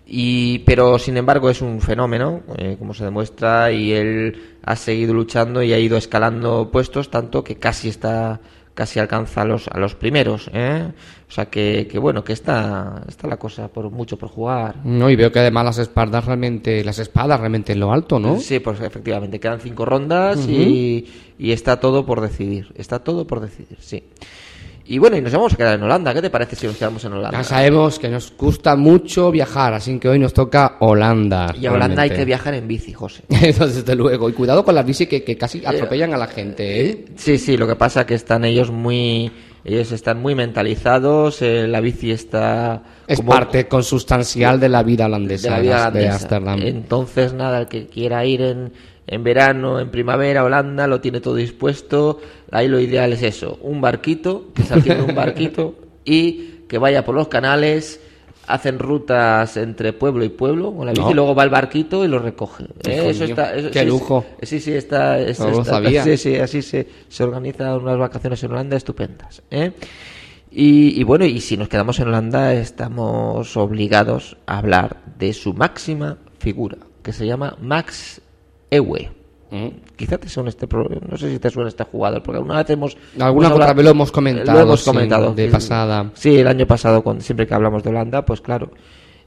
y 0.06 0.60
pero 0.60 1.00
sin 1.00 1.18
embargo 1.18 1.50
es 1.50 1.62
un 1.62 1.82
fenómeno, 1.82 2.41
eh, 2.58 2.75
como 2.77 2.94
se 2.94 3.06
demuestra, 3.06 3.72
y 3.72 3.91
él 3.94 4.58
ha 4.63 4.75
seguido 4.75 5.13
luchando 5.13 5.63
y 5.63 5.74
ha 5.74 5.80
ido 5.80 5.98
escalando 5.98 6.70
puestos 6.72 7.10
tanto 7.10 7.44
que 7.44 7.56
casi 7.56 7.89
está 7.89 8.39
casi 8.74 9.00
alcanza 9.00 9.42
a 9.42 9.46
los 9.46 9.68
a 9.68 9.78
los 9.78 9.96
primeros, 9.96 10.50
¿eh? 10.54 10.92
o 11.28 11.32
sea 11.32 11.46
que, 11.46 11.88
que 11.90 12.00
bueno 12.00 12.24
que 12.24 12.34
está 12.34 13.04
está 13.08 13.28
la 13.28 13.38
cosa 13.38 13.68
por 13.68 13.90
mucho 13.90 14.18
por 14.18 14.30
jugar. 14.30 14.78
No, 14.84 15.10
y 15.10 15.16
veo 15.16 15.32
que 15.32 15.40
además 15.40 15.66
las 15.66 15.78
espadas 15.80 16.25
realmente, 16.25 16.84
las 16.84 17.00
espadas 17.00 17.40
realmente 17.40 17.74
en 17.74 17.80
lo 17.80 17.92
alto, 17.92 18.20
¿no? 18.20 18.40
Sí, 18.40 18.60
pues 18.60 18.82
efectivamente, 18.82 19.40
quedan 19.40 19.60
cinco 19.60 19.86
rondas 19.86 20.48
y, 20.48 21.06
y 21.38 21.51
está 21.51 21.80
todo 21.80 22.06
por 22.06 22.22
decidir. 22.22 22.72
Está 22.75 23.00
todo 23.00 23.28
por 23.28 23.40
decidir, 23.40 23.78
sí. 23.80 24.04
Y 24.92 24.98
bueno, 24.98 25.16
y 25.16 25.22
nos 25.22 25.32
vamos 25.32 25.54
a 25.54 25.56
quedar 25.56 25.76
en 25.76 25.84
Holanda. 25.84 26.14
¿Qué 26.14 26.22
te 26.22 26.30
parece 26.30 26.58
si 26.58 26.68
nos 26.68 26.76
quedamos 26.76 27.02
en 27.06 27.14
Holanda? 27.14 27.38
Ya 27.38 27.44
sabemos 27.46 27.98
que 27.98 28.10
nos 28.10 28.34
gusta 28.38 28.76
mucho 28.76 29.32
viajar, 29.32 29.74
así 29.74 29.98
que 29.98 30.10
hoy 30.10 30.20
nos 30.20 30.34
toca 30.34 30.76
Holanda. 30.82 31.56
Y 31.58 31.66
a 31.66 31.72
Holanda 31.72 32.02
hay 32.02 32.10
que 32.10 32.26
viajar 32.26 32.56
en 32.56 32.68
bici, 32.68 32.92
José. 32.92 33.24
Eso 33.30 33.68
desde 33.68 33.96
luego. 33.96 34.28
Y 34.28 34.34
cuidado 34.34 34.66
con 34.66 34.76
las 34.76 34.86
bici 34.86 35.06
que, 35.08 35.24
que 35.24 35.38
casi 35.38 35.66
atropellan 35.66 36.14
a 36.14 36.18
la 36.18 36.28
gente, 36.28 36.90
¿eh? 36.90 37.06
Sí, 37.16 37.38
sí, 37.38 37.56
lo 37.56 37.68
que 37.68 37.78
pasa 37.78 38.06
que 38.06 38.16
están 38.16 38.44
ellos 38.44 38.70
muy... 38.70 39.32
Ellos 39.64 39.92
están 39.94 40.20
muy 40.20 40.36
mentalizados, 40.36 41.42
eh, 41.42 41.68
la 41.68 41.80
bici 41.80 42.12
está... 42.12 42.84
Es 43.08 43.18
como- 43.20 43.32
parte 43.32 43.68
consustancial 43.70 44.60
de 44.60 44.68
la 44.68 44.84
vida 44.84 45.06
holandesa 45.06 45.52
de 45.52 45.56
la 45.70 45.90
vida 45.90 45.92
de. 45.92 46.68
Entonces, 46.68 47.32
nada, 47.32 47.60
el 47.60 47.68
que 47.68 47.86
quiera 47.86 48.26
ir 48.26 48.42
en, 48.42 48.74
en 49.12 49.24
verano, 49.24 49.80
en 49.80 49.91
primavera, 49.91 50.44
Holanda, 50.44 50.88
lo 50.88 51.00
tiene 51.01 51.20
todo 51.22 51.36
dispuesto. 51.36 52.20
Ahí 52.50 52.68
lo 52.68 52.80
ideal 52.80 53.13
es 53.13 53.22
eso, 53.22 53.60
un 53.62 53.80
barquito, 53.82 54.48
que 54.56 54.63
se 54.63 54.74
alquile 54.74 55.01
un 55.03 55.13
barquito 55.13 55.75
y 56.06 56.63
que 56.68 56.77
vaya 56.80 57.06
por 57.06 57.13
los 57.13 57.27
canales, 57.27 58.00
hacen 58.48 58.80
rutas 58.80 59.56
entre 59.58 59.94
pueblo 59.94 60.24
y 60.25 60.30
pueblo 60.30 60.74
con 60.74 60.86
la 60.86 60.94
bici, 60.94 61.03
No. 61.03 61.12
y 61.12 61.13
luego 61.13 61.36
va 61.36 61.44
el 61.44 61.50
barquito 61.50 62.03
y 62.03 62.08
lo 62.08 62.20
recoge. 62.20 62.63
¿eh? 62.88 63.10
Eso 63.10 63.25
está, 63.25 63.53
eso- 63.56 63.70
qué 63.70 63.82
sí, 63.82 63.86
lujo. 63.86 64.25
Sí, 64.41 64.60
sí, 64.60 64.74
está, 64.74 65.20
es- 65.20 65.39
No 65.39 65.51
lo 65.51 65.60
está- 65.60 65.72
sabía. 65.72 66.03
sí, 66.03 66.18
sí, 66.18 66.36
así 66.38 66.62
se, 66.62 66.88
se 67.08 67.24
organizan 67.24 67.74
unas 67.82 67.98
vacaciones 67.98 68.44
en 68.44 68.51
Holanda 68.51 68.75
estupendas. 68.77 69.41
¿eh? 69.51 69.72
Y, 70.50 71.00
y 71.00 71.03
bueno, 71.03 71.24
y 71.25 71.39
si 71.39 71.56
nos 71.56 71.70
quedamos 71.70 72.00
en 72.00 72.08
Holanda, 72.10 72.53
estamos 72.53 73.56
obligados 73.56 74.38
a 74.48 74.58
hablar 74.58 74.98
de 75.20 75.32
su 75.34 75.53
máxima 75.53 76.18
figura, 76.39 76.77
que 77.03 77.13
se 77.13 77.25
llama 77.25 77.56
Max 77.62 78.22
Ewe. 78.72 79.12
¿Mm? 79.51 79.68
Quizá 79.98 80.18
te 80.18 80.30
suene 80.30 80.50
este, 80.50 80.66
no 81.10 81.18
sé 81.18 81.30
si 81.30 81.38
te 81.38 81.50
suena 81.50 81.68
este 81.68 81.84
jugador, 81.84 82.24
porque 82.24 82.38
alguna 82.38 82.56
vez 82.58 82.70
hemos... 82.70 82.98
Alguna 83.20 83.48
hemos 83.50 83.60
otra 83.60 83.74
vez 83.74 83.84
lo 83.84 83.92
hemos 83.92 84.12
comentado, 84.12 84.54
Lo 84.58 84.63
hemos 84.66 84.80
sí, 84.80 84.86
comentado. 84.90 85.34
de 85.34 85.46
Sí, 85.48 85.51
pasada. 85.51 86.10
Sí, 86.13 86.38
el 86.38 86.48
año 86.48 86.66
pasado, 86.66 87.04
cuando, 87.04 87.22
siempre 87.22 87.46
que 87.46 87.54
hablamos 87.54 87.84
de 87.84 87.90
Holanda, 87.90 88.24
pues 88.25 88.40
claro, 88.40 88.72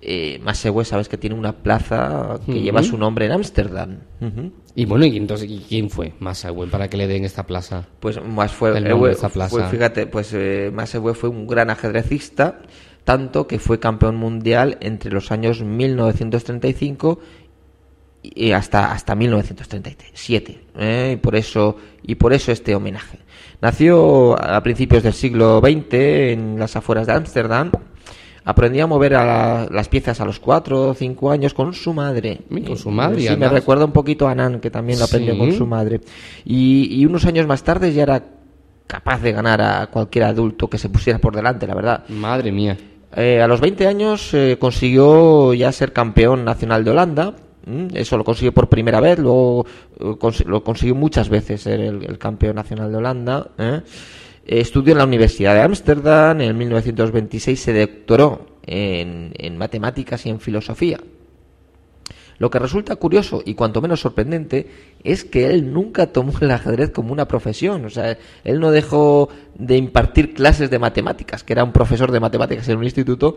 eh, 0.00 0.40
Max 0.42 0.64
Ewe 0.64 0.84
sabes 0.86 1.08
que 1.10 1.18
tiene 1.18 1.36
una 1.36 1.52
plaza 1.62 2.40
que 2.46 2.52
Ujú. 2.52 2.60
lleva 2.60 2.82
su 2.82 2.96
nombre 2.96 3.26
en 3.26 3.32
Ámsterdam. 3.32 3.98
Ujú. 4.22 4.50
Y 4.74 4.86
bueno, 4.86 5.04
¿y 5.04 5.16
entonces 5.18 5.48
¿y 5.50 5.58
quién 5.68 5.90
fue 5.90 6.14
Massa 6.20 6.48
Ewen 6.48 6.70
para 6.70 6.88
que 6.88 6.96
le 6.96 7.06
den 7.06 7.24
esta 7.26 7.44
plaza? 7.44 7.86
Pues 8.00 8.18
más 8.24 8.50
fue, 8.50 8.76
El 8.76 8.86
Ewe 8.86 9.12
esa 9.12 9.28
plaza. 9.28 9.50
fue- 9.50 9.68
fíjate, 9.68 10.06
pues 10.06 10.32
eh, 10.32 10.70
más 10.72 10.94
Ewe 10.94 11.12
fue 11.14 11.28
un 11.28 11.46
gran 11.46 11.68
ajedrecista, 11.70 12.60
tanto 13.04 13.46
que 13.46 13.58
fue 13.58 13.78
campeón 13.78 14.16
mundial 14.16 14.78
entre 14.80 15.12
los 15.12 15.30
años 15.30 15.62
1935 15.62 17.18
y 18.34 18.52
hasta 18.52 18.92
hasta 18.92 19.14
1937, 19.14 20.60
¿eh? 20.78 21.10
y 21.14 21.16
por 21.16 21.36
eso 21.36 21.76
y 22.02 22.14
por 22.14 22.32
eso 22.32 22.52
este 22.52 22.74
homenaje. 22.74 23.18
Nació 23.60 24.40
a 24.42 24.62
principios 24.62 25.02
del 25.02 25.12
siglo 25.14 25.60
XX 25.60 25.94
en 25.94 26.58
las 26.58 26.76
afueras 26.76 27.06
de 27.06 27.12
Ámsterdam. 27.14 27.70
Aprendió 28.46 28.84
a 28.84 28.86
mover 28.86 29.14
a 29.14 29.24
la- 29.24 29.68
las 29.70 29.88
piezas 29.88 30.20
a 30.20 30.26
los 30.26 30.38
4 30.38 30.90
o 30.90 30.94
5 30.94 31.30
años 31.30 31.54
con 31.54 31.72
su 31.72 31.94
madre. 31.94 32.40
Con 32.66 32.76
su 32.76 32.90
madre, 32.90 33.22
Sí, 33.26 33.34
me 33.38 33.48
recuerda 33.48 33.86
un 33.86 33.92
poquito 33.92 34.28
a 34.28 34.34
Nan, 34.34 34.60
que 34.60 34.70
también 34.70 34.98
lo 34.98 35.06
aprendió 35.06 35.32
Sí. 35.32 35.38
con 35.38 35.52
su 35.54 35.66
madre. 35.66 36.00
Y, 36.44 36.88
y 37.00 37.06
unos 37.06 37.24
años 37.24 37.46
más 37.46 37.62
tarde 37.62 37.90
ya 37.94 38.02
era 38.02 38.22
capaz 38.86 39.22
de 39.22 39.32
ganar 39.32 39.62
a 39.62 39.86
cualquier 39.86 40.24
adulto 40.26 40.68
que 40.68 40.76
se 40.76 40.90
pusiera 40.90 41.18
por 41.18 41.34
delante, 41.34 41.66
la 41.66 41.74
verdad. 41.74 42.04
Madre 42.10 42.52
mía. 42.52 42.76
Eh, 43.16 43.40
a 43.40 43.46
los 43.46 43.62
20 43.62 43.86
años 43.86 44.34
eh, 44.34 44.58
consiguió 44.60 45.54
ya 45.54 45.72
ser 45.72 45.94
campeón 45.94 46.44
nacional 46.44 46.84
de 46.84 46.90
Holanda. 46.90 47.34
Mm, 47.66 47.88
Eso 47.94 48.16
lo 48.16 48.24
consiguió 48.24 48.52
por 48.52 48.68
primera 48.68 49.00
vez, 49.00 49.18
luego 49.18 49.66
eh, 49.98 50.44
lo 50.46 50.64
consiguió 50.64 50.94
muchas 50.94 51.28
veces 51.28 51.62
ser 51.62 51.80
el, 51.80 52.18
campeón 52.18 52.56
nacional 52.56 52.90
de 52.90 52.96
Holanda. 52.98 53.50
Eh, 53.58 53.82
Estudió 54.46 54.92
en 54.92 54.98
la 54.98 55.04
Universidad 55.04 55.54
de 55.54 55.62
Ámsterdam, 55.62 56.38
en 56.42 56.58
1926 56.58 57.58
se 57.58 57.80
doctoró 57.80 58.58
en, 58.66 59.32
en 59.38 59.56
matemáticas 59.56 60.26
y 60.26 60.28
en 60.28 60.38
filosofía. 60.38 61.00
Lo 62.38 62.50
que 62.50 62.58
resulta 62.58 62.96
curioso 62.96 63.42
y 63.44 63.54
cuanto 63.54 63.80
menos 63.80 64.00
sorprendente 64.00 64.66
es 65.02 65.24
que 65.24 65.46
él 65.46 65.72
nunca 65.72 66.08
tomó 66.08 66.32
el 66.40 66.50
ajedrez 66.50 66.90
como 66.90 67.12
una 67.12 67.28
profesión. 67.28 67.84
O 67.84 67.90
sea, 67.90 68.18
él 68.42 68.60
no 68.60 68.70
dejó 68.70 69.28
de 69.54 69.76
impartir 69.76 70.34
clases 70.34 70.68
de 70.68 70.78
matemáticas, 70.78 71.44
que 71.44 71.52
era 71.52 71.64
un 71.64 71.72
profesor 71.72 72.10
de 72.10 72.20
matemáticas 72.20 72.68
en 72.68 72.78
un 72.78 72.84
instituto, 72.84 73.36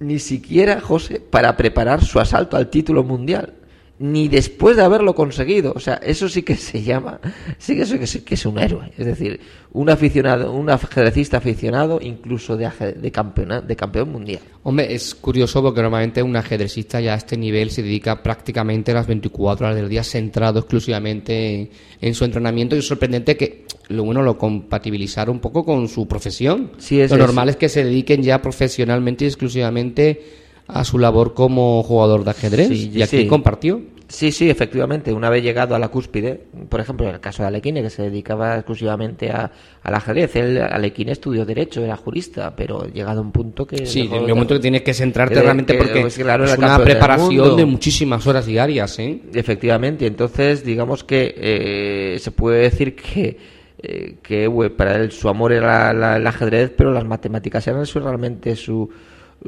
ni 0.00 0.18
siquiera, 0.18 0.80
José, 0.80 1.20
para 1.20 1.56
preparar 1.56 2.04
su 2.04 2.20
asalto 2.20 2.56
al 2.56 2.68
título 2.68 3.02
mundial. 3.02 3.54
Ni 3.98 4.28
después 4.28 4.76
de 4.76 4.82
haberlo 4.82 5.14
conseguido. 5.14 5.72
O 5.74 5.80
sea, 5.80 5.94
eso 5.94 6.28
sí 6.28 6.42
que 6.42 6.54
se 6.56 6.82
llama, 6.82 7.18
sí 7.56 7.74
que 7.74 7.82
eso 7.82 7.96
que 7.96 8.04
es, 8.04 8.18
que 8.22 8.34
es 8.34 8.44
un 8.44 8.58
héroe. 8.58 8.92
Es 8.98 9.06
decir, 9.06 9.40
un 9.72 9.88
aficionado, 9.88 10.52
un 10.52 10.68
ajedrecista 10.68 11.38
aficionado, 11.38 11.98
incluso 12.02 12.58
de, 12.58 12.68
de, 12.96 13.10
campeona- 13.10 13.62
de 13.62 13.74
campeón 13.74 14.12
mundial. 14.12 14.40
Hombre, 14.64 14.94
es 14.94 15.14
curioso 15.14 15.62
porque 15.62 15.80
normalmente 15.80 16.22
un 16.22 16.36
ajedrecista 16.36 17.00
ya 17.00 17.14
a 17.14 17.16
este 17.16 17.38
nivel 17.38 17.70
se 17.70 17.82
dedica 17.82 18.22
prácticamente 18.22 18.92
las 18.92 19.06
24 19.06 19.66
horas 19.66 19.76
del 19.78 19.88
día 19.88 20.04
centrado 20.04 20.58
exclusivamente 20.58 21.70
en, 22.00 22.14
su 22.14 22.24
entrenamiento 22.26 22.76
y 22.76 22.80
es 22.80 22.86
sorprendente 22.86 23.36
que 23.36 23.64
lo 23.88 24.04
bueno 24.04 24.22
lo 24.22 24.36
compatibilizar 24.36 25.30
un 25.30 25.40
poco 25.40 25.64
con 25.64 25.88
su 25.88 26.06
profesión. 26.06 26.72
Sí, 26.76 27.00
es- 27.00 27.10
lo 27.10 27.16
es- 27.16 27.22
normal 27.22 27.48
es 27.48 27.56
que 27.56 27.70
se 27.70 27.82
dediquen 27.84 28.22
ya 28.22 28.42
profesionalmente 28.42 29.24
y 29.24 29.28
exclusivamente 29.28 30.22
a 30.68 30.84
su 30.84 30.98
labor 30.98 31.34
como 31.34 31.82
jugador 31.82 32.24
de 32.24 32.30
ajedrez 32.30 32.68
Sí, 32.68 32.90
y 32.94 33.02
aquí 33.02 33.18
sí. 33.22 33.26
compartió. 33.26 33.80
Sí, 34.08 34.30
sí, 34.30 34.48
efectivamente. 34.48 35.12
Una 35.12 35.28
vez 35.30 35.42
llegado 35.42 35.74
a 35.74 35.80
la 35.80 35.88
cúspide, 35.88 36.40
por 36.68 36.78
ejemplo, 36.78 37.08
en 37.08 37.14
el 37.14 37.20
caso 37.20 37.42
de 37.42 37.48
Alequine, 37.48 37.82
que 37.82 37.90
se 37.90 38.02
dedicaba 38.02 38.54
exclusivamente 38.54 39.30
a, 39.32 39.50
al 39.82 39.94
ajedrez, 39.96 40.36
él, 40.36 40.58
Alequine 40.62 41.10
estudió 41.10 41.44
Derecho, 41.44 41.82
era 41.84 41.96
jurista, 41.96 42.54
pero 42.54 42.86
llegado 42.86 43.18
a 43.18 43.22
un 43.22 43.32
punto 43.32 43.66
que... 43.66 43.84
Sí, 43.84 44.02
en 44.02 44.12
el 44.22 44.28
momento 44.28 44.54
que 44.54 44.60
tienes 44.60 44.82
que 44.82 44.94
centrarte 44.94 45.34
que- 45.34 45.42
realmente 45.42 45.72
que, 45.72 45.78
porque 45.78 46.00
pues, 46.02 46.16
claro, 46.18 46.44
es 46.44 46.56
una 46.56 46.78
preparación 46.78 47.56
de 47.56 47.64
muchísimas 47.64 48.24
horas 48.28 48.46
diarias, 48.46 48.96
¿eh? 49.00 49.22
Efectivamente, 49.34 50.06
entonces 50.06 50.64
digamos 50.64 51.02
que 51.02 51.34
eh, 51.36 52.18
se 52.20 52.30
puede 52.30 52.60
decir 52.60 52.94
que, 52.94 53.36
eh, 53.82 54.16
que 54.22 54.48
para 54.76 54.94
él 54.96 55.10
su 55.10 55.28
amor 55.28 55.52
era 55.52 55.92
la- 55.92 56.16
el 56.16 56.26
ajedrez, 56.28 56.70
pero 56.76 56.92
las 56.92 57.04
matemáticas 57.04 57.66
eran 57.66 57.84
su, 57.86 57.98
realmente 57.98 58.54
su, 58.54 58.88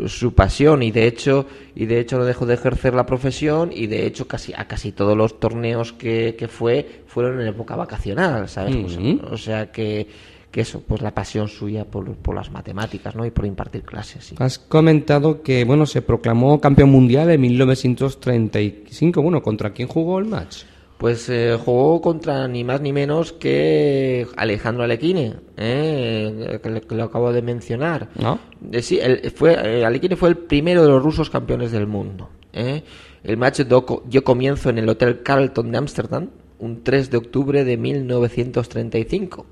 su 0.06 0.34
pasión 0.34 0.82
y 0.82 0.90
de 0.90 1.06
hecho 1.06 1.46
y 1.74 1.86
de 1.86 2.00
hecho 2.00 2.18
no 2.18 2.24
dejó 2.24 2.46
de 2.46 2.54
ejercer 2.54 2.94
la 2.94 3.06
profesión 3.06 3.70
y 3.72 3.86
de 3.86 4.06
hecho 4.06 4.28
casi 4.28 4.52
a 4.54 4.66
casi 4.66 4.92
todos 4.92 5.16
los 5.16 5.40
torneos 5.40 5.92
que, 5.92 6.36
que 6.38 6.48
fue 6.48 7.02
fueron 7.06 7.40
en 7.40 7.48
época 7.48 7.74
vacacional, 7.74 8.48
¿sabes? 8.48 8.76
Pues, 8.76 8.98
o 9.30 9.36
sea 9.36 9.72
que, 9.72 10.06
que 10.50 10.60
eso, 10.60 10.82
pues 10.86 11.02
la 11.02 11.12
pasión 11.12 11.48
suya 11.48 11.84
por, 11.84 12.14
por 12.16 12.34
las 12.34 12.50
matemáticas, 12.50 13.16
¿no? 13.16 13.24
Y 13.24 13.30
por 13.30 13.46
impartir 13.46 13.82
clases, 13.82 14.24
sí. 14.24 14.36
Has 14.38 14.58
comentado 14.58 15.42
que 15.42 15.64
bueno 15.64 15.86
se 15.86 16.02
proclamó 16.02 16.60
campeón 16.60 16.90
mundial 16.90 17.30
en 17.30 17.40
1935. 17.40 19.22
Bueno, 19.22 19.42
¿contra 19.42 19.72
quién 19.72 19.88
jugó 19.88 20.18
el 20.18 20.26
match? 20.26 20.64
Pues 20.98 21.28
eh, 21.28 21.56
jugó 21.64 22.00
contra 22.00 22.48
ni 22.48 22.64
más 22.64 22.80
ni 22.80 22.92
menos 22.92 23.32
que 23.32 24.26
Alejandro 24.36 24.82
Alequine, 24.82 25.36
¿eh? 25.56 26.58
que, 26.60 26.70
lo- 26.70 26.80
que 26.80 26.94
lo 26.96 27.04
acabo 27.04 27.32
de 27.32 27.40
mencionar. 27.40 28.08
¿No? 28.18 28.40
Eh, 28.72 28.82
sí, 28.82 28.98
el- 29.00 29.30
fue, 29.30 29.52
eh, 29.52 29.84
Alekhine 29.84 30.16
fue 30.16 30.28
el 30.30 30.36
primero 30.36 30.82
de 30.82 30.88
los 30.88 31.00
rusos 31.02 31.30
campeones 31.30 31.70
del 31.70 31.86
mundo. 31.86 32.30
¿eh? 32.52 32.82
El 33.22 33.36
match 33.36 33.60
dio 33.60 34.24
comienzo 34.24 34.70
en 34.70 34.78
el 34.78 34.88
Hotel 34.88 35.22
Carlton 35.22 35.70
de 35.70 35.78
Ámsterdam 35.78 36.28
un 36.58 36.82
3 36.82 37.10
de 37.12 37.16
octubre 37.18 37.62
de 37.64 37.76
1935. 37.76 39.46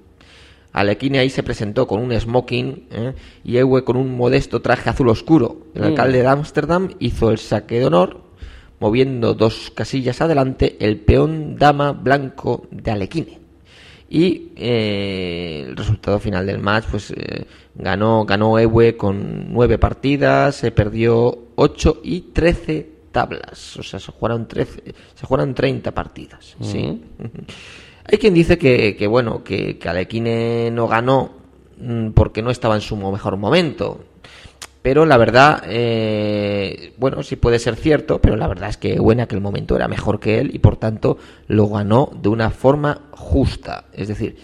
Alekhine 0.72 1.20
ahí 1.20 1.30
se 1.30 1.42
presentó 1.44 1.86
con 1.86 2.00
un 2.02 2.12
smoking 2.20 2.88
¿eh? 2.90 3.14
y 3.44 3.56
Ewe 3.56 3.84
con 3.84 3.96
un 3.96 4.16
modesto 4.16 4.60
traje 4.60 4.90
azul 4.90 5.08
oscuro. 5.08 5.58
El 5.74 5.82
Mm. 5.82 5.84
alcalde 5.86 6.18
de 6.22 6.26
Ámsterdam 6.26 6.88
hizo 6.98 7.30
el 7.30 7.38
saque 7.38 7.78
de 7.78 7.86
honor, 7.86 8.20
moviendo 8.78 9.34
dos 9.34 9.70
casillas 9.74 10.20
adelante 10.20 10.76
el 10.80 10.98
peón 10.98 11.56
dama 11.56 11.92
blanco 11.92 12.66
de 12.70 12.90
Alekhine. 12.90 13.46
Y 14.08 14.52
eh, 14.56 15.64
el 15.66 15.76
resultado 15.76 16.20
final 16.20 16.46
del 16.46 16.58
match, 16.58 16.84
pues 16.90 17.10
eh, 17.10 17.46
ganó, 17.74 18.24
ganó 18.24 18.58
Ewe 18.58 18.96
con 18.96 19.52
nueve 19.52 19.78
partidas, 19.78 20.56
se 20.56 20.70
perdió 20.70 21.46
8 21.56 22.00
y 22.04 22.20
13 22.32 22.90
tablas. 23.10 23.76
O 23.76 23.82
sea, 23.82 23.98
se 23.98 24.12
jugaron, 24.12 24.46
13, 24.46 24.82
se 25.14 25.26
jugaron 25.26 25.54
30 25.54 25.92
partidas. 25.92 26.54
Sí. 26.60 27.02
Hay 28.08 28.18
quien 28.18 28.34
dice 28.34 28.56
que, 28.56 28.94
que 28.96 29.06
bueno, 29.08 29.42
que, 29.42 29.78
que 29.78 29.88
Alekhine 29.88 30.70
no 30.70 30.86
ganó 30.86 31.32
mm, 31.78 32.10
porque 32.10 32.42
no 32.42 32.50
estaba 32.50 32.76
en 32.76 32.80
su 32.80 32.96
mejor 32.96 33.36
momento. 33.36 34.04
Pero 34.86 35.04
la 35.04 35.16
verdad, 35.16 35.64
eh, 35.66 36.92
bueno, 36.96 37.24
sí 37.24 37.34
puede 37.34 37.58
ser 37.58 37.74
cierto, 37.74 38.20
pero 38.20 38.36
la 38.36 38.46
verdad 38.46 38.68
es 38.68 38.76
que 38.76 38.94
Ewe 38.94 39.14
en 39.14 39.20
aquel 39.20 39.40
momento 39.40 39.74
era 39.74 39.88
mejor 39.88 40.20
que 40.20 40.38
él 40.38 40.54
y 40.54 40.60
por 40.60 40.76
tanto 40.76 41.18
lo 41.48 41.68
ganó 41.68 42.12
de 42.22 42.28
una 42.28 42.50
forma 42.50 43.00
justa. 43.10 43.86
Es 43.92 44.06
decir, 44.06 44.36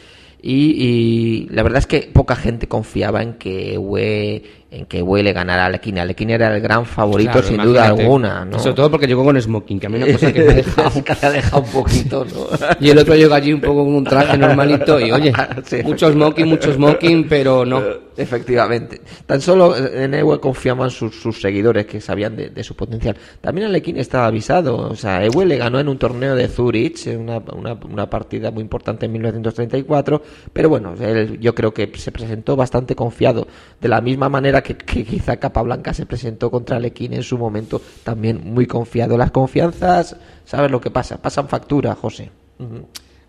y, 0.43 0.55
y 0.85 1.49
la 1.51 1.63
verdad 1.63 1.79
es 1.79 1.87
que 1.87 2.11
poca 2.13 2.35
gente 2.35 2.67
confiaba 2.67 3.23
en 3.23 3.35
que 3.35 3.75
Ewe 3.75 4.43
en 4.73 4.87
que 4.87 5.03
huele 5.03 5.35
ganar 5.35 5.61
a 5.61 5.67
Alequine. 5.67 6.01
Alequine 6.01 6.33
era 6.33 6.55
el 6.55 6.63
gran 6.63 6.87
favorito 6.87 7.33
Claro, 7.33 7.47
sin 7.47 7.63
duda 7.63 7.89
alguna, 7.89 8.47
¿no? 8.47 8.59
Sobre 8.59 8.75
todo 8.75 8.91
porque 8.91 9.07
llegó 9.07 9.23
con 9.23 9.41
smoking, 9.41 9.79
que 9.79 9.87
a 9.87 9.91
mí 9.91 9.99
una 9.99 10.11
cosa 10.11 10.33
que 10.33 10.41
me 10.43 10.51
ha 10.51 10.55
dejado. 10.55 11.05
que 11.05 11.15
te 11.15 11.27
ha 11.27 11.31
dejado 11.31 11.63
un 11.63 11.69
poquito, 11.73 12.25
¿no? 12.25 12.47
Y 12.81 12.89
el 12.89 12.99
otro 12.99 13.15
llegó 13.15 13.35
allí 13.35 13.53
un 13.53 13.61
poco 13.61 13.85
con 13.85 13.95
un 13.95 14.05
traje 14.05 14.39
normalito 14.39 14.99
y 14.99 15.13
oye, 15.13 15.31
Sí. 15.65 15.83
mucho 15.85 16.11
smoking, 16.11 16.49
mucho 16.49 16.73
smoking, 16.73 17.29
pero 17.29 17.67
no. 17.67 17.83
Efectivamente. 18.17 19.01
Tan 19.27 19.41
solo 19.41 19.77
en 19.77 20.15
Ewe 20.15 20.39
confiaban 20.41 20.91
sus, 20.91 21.15
sus 21.15 21.41
seguidores 21.41 21.87
que 21.87 22.01
sabían 22.01 22.37
de, 22.37 22.65
su 22.65 22.75
potencial. 22.75 23.17
También 23.41 23.69
Alequín 23.69 23.97
estaba 23.97 24.27
avisado. 24.27 24.77
O 24.77 24.97
sea, 24.97 25.25
Ewe 25.25 25.47
le 25.47 25.57
ganó 25.57 25.81
en 25.81 25.89
un 25.89 25.99
torneo 25.99 26.35
de 26.35 26.49
Zurich, 26.49 27.07
una, 27.07 27.39
una, 27.39 27.75
una 27.75 28.11
partida 28.11 28.51
muy 28.51 28.63
importante 28.63 29.07
en 29.07 29.13
1934. 29.13 30.23
Pero 30.53 30.69
bueno, 30.69 30.95
él, 31.01 31.39
yo 31.41 31.55
creo 31.55 31.73
que 31.73 31.91
se 31.97 32.13
presentó 32.13 32.57
bastante 32.57 32.95
confiado. 32.95 33.47
De 33.81 33.89
la 33.89 34.01
misma 34.01 34.29
manera 34.29 34.63
que, 34.63 34.77
que 34.77 35.05
quizá 35.05 35.37
Capablanca 35.39 35.95
se 35.95 36.07
presentó 36.07 36.51
contra 36.51 36.77
Alequín 36.77 37.15
en 37.15 37.23
su 37.23 37.39
momento, 37.39 37.81
también 38.05 38.43
muy 38.45 38.67
confiado. 38.67 39.17
Las 39.17 39.31
confianzas, 39.31 40.17
¿sabes 40.45 40.71
lo 40.71 40.81
que 40.81 40.91
pasa? 40.91 41.21
Pasan 41.21 41.49
factura, 41.49 41.95
José. 41.95 42.31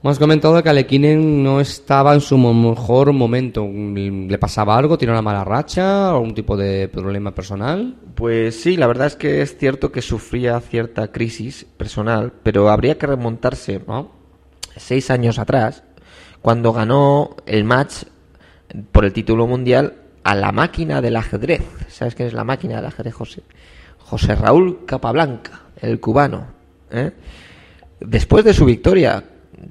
Hemos 0.03 0.19
comentado 0.19 0.61
que 0.61 0.67
Alekinen 0.67 1.41
no 1.41 1.61
estaba 1.61 2.13
en 2.13 2.19
su 2.19 2.37
mejor 2.37 3.13
momento. 3.13 3.65
¿Le 3.65 4.37
pasaba 4.37 4.77
algo? 4.77 4.97
¿Tiene 4.97 5.13
una 5.13 5.21
mala 5.21 5.45
racha? 5.45 6.09
¿Algún 6.09 6.33
tipo 6.33 6.57
de 6.57 6.89
problema 6.89 7.33
personal? 7.33 7.95
Pues 8.13 8.61
sí, 8.61 8.75
la 8.75 8.87
verdad 8.87 9.07
es 9.07 9.15
que 9.15 9.41
es 9.41 9.57
cierto 9.57 9.93
que 9.93 10.01
sufría 10.01 10.59
cierta 10.59 11.13
crisis 11.13 11.65
personal, 11.77 12.33
pero 12.43 12.69
habría 12.69 12.97
que 12.97 13.07
remontarse 13.07 13.81
¿No? 13.87 14.11
seis 14.75 15.09
años 15.09 15.39
atrás, 15.39 15.85
cuando 16.41 16.73
ganó 16.73 17.37
el 17.45 17.63
match 17.63 18.03
por 18.91 19.05
el 19.05 19.13
título 19.13 19.47
mundial 19.47 19.93
a 20.25 20.35
la 20.35 20.51
máquina 20.51 21.01
del 21.01 21.15
ajedrez. 21.15 21.63
¿Sabes 21.87 22.13
quién 22.13 22.27
es 22.27 22.33
la 22.33 22.43
máquina 22.43 22.75
del 22.75 22.87
ajedrez, 22.87 23.13
José? 23.13 23.43
José 23.99 24.35
Raúl 24.35 24.83
Capablanca, 24.85 25.61
el 25.81 26.01
cubano. 26.01 26.47
¿eh? 26.91 27.13
Después 28.01 28.43
de 28.43 28.53
su 28.53 28.65
victoria, 28.65 29.23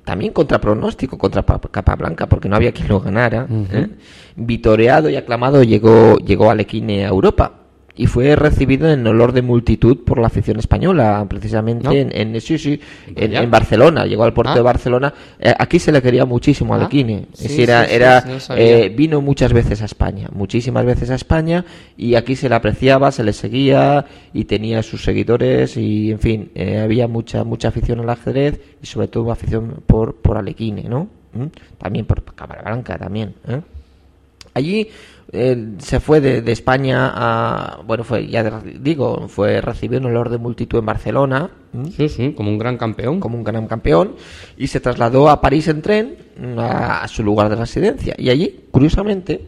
también 0.04 0.32
contra 0.32 0.60
pronóstico 0.60 1.18
contra 1.18 1.42
Pa- 1.42 1.60
Capablanca, 1.60 2.26
porque 2.28 2.48
no 2.48 2.56
había 2.56 2.72
quien 2.72 2.88
lo 2.88 3.00
ganara, 3.00 3.46
¿eh? 3.72 3.88
vitoreado 4.36 5.08
y 5.10 5.16
aclamado 5.16 5.62
llegó, 5.62 6.16
llegó 6.18 6.50
Alequine 6.50 7.04
a 7.04 7.08
Europa. 7.08 7.52
Y 7.94 8.06
fue 8.06 8.34
recibido 8.36 8.90
en 8.90 9.06
olor 9.06 9.32
de 9.32 9.42
multitud 9.42 9.98
por 9.98 10.18
la 10.18 10.28
afición 10.28 10.58
española, 10.58 11.26
precisamente 11.28 11.84
¿No? 11.84 11.92
en, 11.92 12.10
en- 12.16 12.40
sí, 12.40 12.56
sí, 12.56 12.80
en, 13.14 13.50
Barcelona. 13.50 14.06
Llegó 14.06 14.24
al 14.24 14.32
puerto 14.32 14.52
Ah. 14.52 14.56
de 14.56 14.62
Barcelona. 14.62 15.12
Eh, 15.38 15.52
aquí 15.58 15.78
se 15.78 15.92
le 15.92 16.00
quería 16.00 16.24
muchísimo 16.24 16.74
a 16.74 16.78
Ah, 16.78 16.88
sí, 17.34 17.62
era, 17.62 17.84
sí, 17.84 17.94
era, 17.94 18.20
sí, 18.40 18.52
eh, 18.56 18.88
vino 18.96 19.20
muchas 19.20 19.52
veces 19.52 19.82
a 19.82 19.84
España, 19.84 20.28
muchísimas 20.32 20.86
veces 20.86 21.10
a 21.10 21.16
España, 21.16 21.66
y 21.98 22.14
aquí 22.14 22.34
se 22.34 22.48
le 22.48 22.54
apreciaba, 22.54 23.12
se 23.12 23.24
le 23.24 23.34
seguía 23.34 24.06
y 24.32 24.44
tenía 24.46 24.82
sus 24.82 25.04
seguidores 25.04 25.76
y, 25.76 26.12
en 26.12 26.18
fin, 26.18 26.50
eh, 26.54 26.78
había 26.80 27.08
mucha 27.08 27.44
mucha 27.44 27.68
afición 27.68 28.00
al 28.00 28.08
ajedrez 28.08 28.58
y 28.82 28.86
sobre 28.86 29.08
todo 29.08 29.30
afición 29.30 29.82
por 29.86 30.16
por 30.16 30.38
Alequine, 30.38 30.84
¿no? 30.84 31.08
¿Mm? 31.34 31.44
También 31.76 32.06
por 32.06 32.24
Capablanca 32.24 32.96
también. 32.96 33.34
¿eh? 33.46 33.60
Allí 34.54 34.88
se 35.78 35.98
fue 36.00 36.20
de, 36.20 36.42
de 36.42 36.52
España 36.52 37.10
a, 37.14 37.80
bueno, 37.86 38.04
fue 38.04 38.26
ya 38.26 38.44
digo, 38.60 39.28
fue 39.28 39.62
recibido 39.62 39.98
en 39.98 40.04
olor 40.04 40.28
de 40.28 40.36
multitud 40.36 40.78
en 40.78 40.86
Barcelona. 40.86 41.50
Sí, 41.96 42.10
sí, 42.10 42.34
como 42.34 42.50
un 42.50 42.58
gran 42.58 42.76
campeón. 42.76 43.18
como 43.18 43.38
un 43.38 43.44
gran 43.44 43.66
campeón 43.66 44.14
y 44.58 44.66
se 44.66 44.80
trasladó 44.80 45.30
a 45.30 45.40
París 45.40 45.68
en 45.68 45.80
tren 45.80 46.16
a, 46.58 47.02
a 47.02 47.08
su 47.08 47.22
lugar 47.22 47.48
de 47.48 47.56
residencia 47.56 48.14
y 48.18 48.28
allí 48.28 48.66
curiosamente 48.70 49.46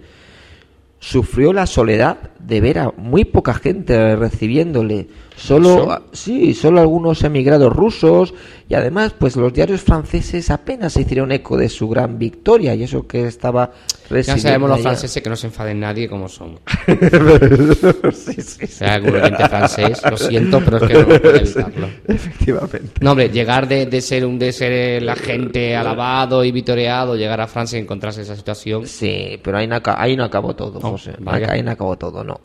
sufrió 1.06 1.52
la 1.52 1.66
soledad 1.66 2.16
de 2.38 2.60
ver 2.62 2.78
a 2.78 2.90
muy 2.96 3.24
poca 3.26 3.52
gente 3.54 4.16
recibiéndole 4.16 5.06
solo 5.36 5.84
¿Eso? 5.84 6.04
sí 6.12 6.54
solo 6.54 6.80
algunos 6.80 7.22
emigrados 7.24 7.72
rusos 7.72 8.32
y 8.68 8.74
además 8.74 9.14
pues 9.18 9.34
los 9.36 9.52
diarios 9.52 9.80
franceses 9.82 10.50
apenas 10.50 10.92
se 10.94 11.02
hicieron 11.02 11.32
eco 11.32 11.56
de 11.56 11.68
su 11.68 11.88
gran 11.88 12.18
victoria 12.18 12.74
y 12.74 12.82
eso 12.84 13.06
que 13.06 13.26
estaba 13.26 13.72
Ya 14.10 14.38
sabemos 14.38 14.68
los 14.70 14.78
allá. 14.78 14.90
franceses 14.90 15.22
que 15.22 15.28
no 15.30 15.36
se 15.36 15.48
enfaden 15.48 15.80
nadie 15.80 16.08
como 16.08 16.28
son. 16.28 16.58
Sí, 18.12 18.34
sí, 18.40 18.66
sí. 18.66 18.84
Algún 18.84 19.14
francés, 19.48 20.00
lo 20.08 20.16
siento, 20.16 20.60
pero 20.64 20.76
es 20.78 20.82
que 20.84 20.94
no 20.94 21.06
puedo 21.20 21.34
evitarlo. 21.36 21.88
efectivamente 22.08 22.90
No, 23.00 23.10
hombre, 23.12 23.28
llegar 23.30 23.66
de, 23.68 23.86
de 23.86 24.00
ser 24.00 24.24
un 24.24 24.38
de 24.38 24.52
ser 24.52 25.02
la 25.02 25.16
gente 25.16 25.74
alabado 25.76 26.44
y 26.44 26.52
vitoreado, 26.52 27.16
llegar 27.16 27.40
a 27.40 27.46
Francia 27.46 27.78
y 27.78 27.82
encontrarse 27.82 28.22
esa 28.22 28.36
situación. 28.36 28.86
Sí, 28.86 29.38
pero 29.42 29.58
ahí 29.58 29.66
no, 29.66 29.76
ahí 29.84 30.16
no 30.16 30.24
acabó 30.24 30.54
todo, 30.54 30.78
No, 30.80 30.93
José. 30.94 31.14
vaya. 31.18 31.52
Ahí 31.52 31.62
no 31.62 31.70
acabó 31.70 31.96
todo, 31.96 32.24
no. 32.24 32.40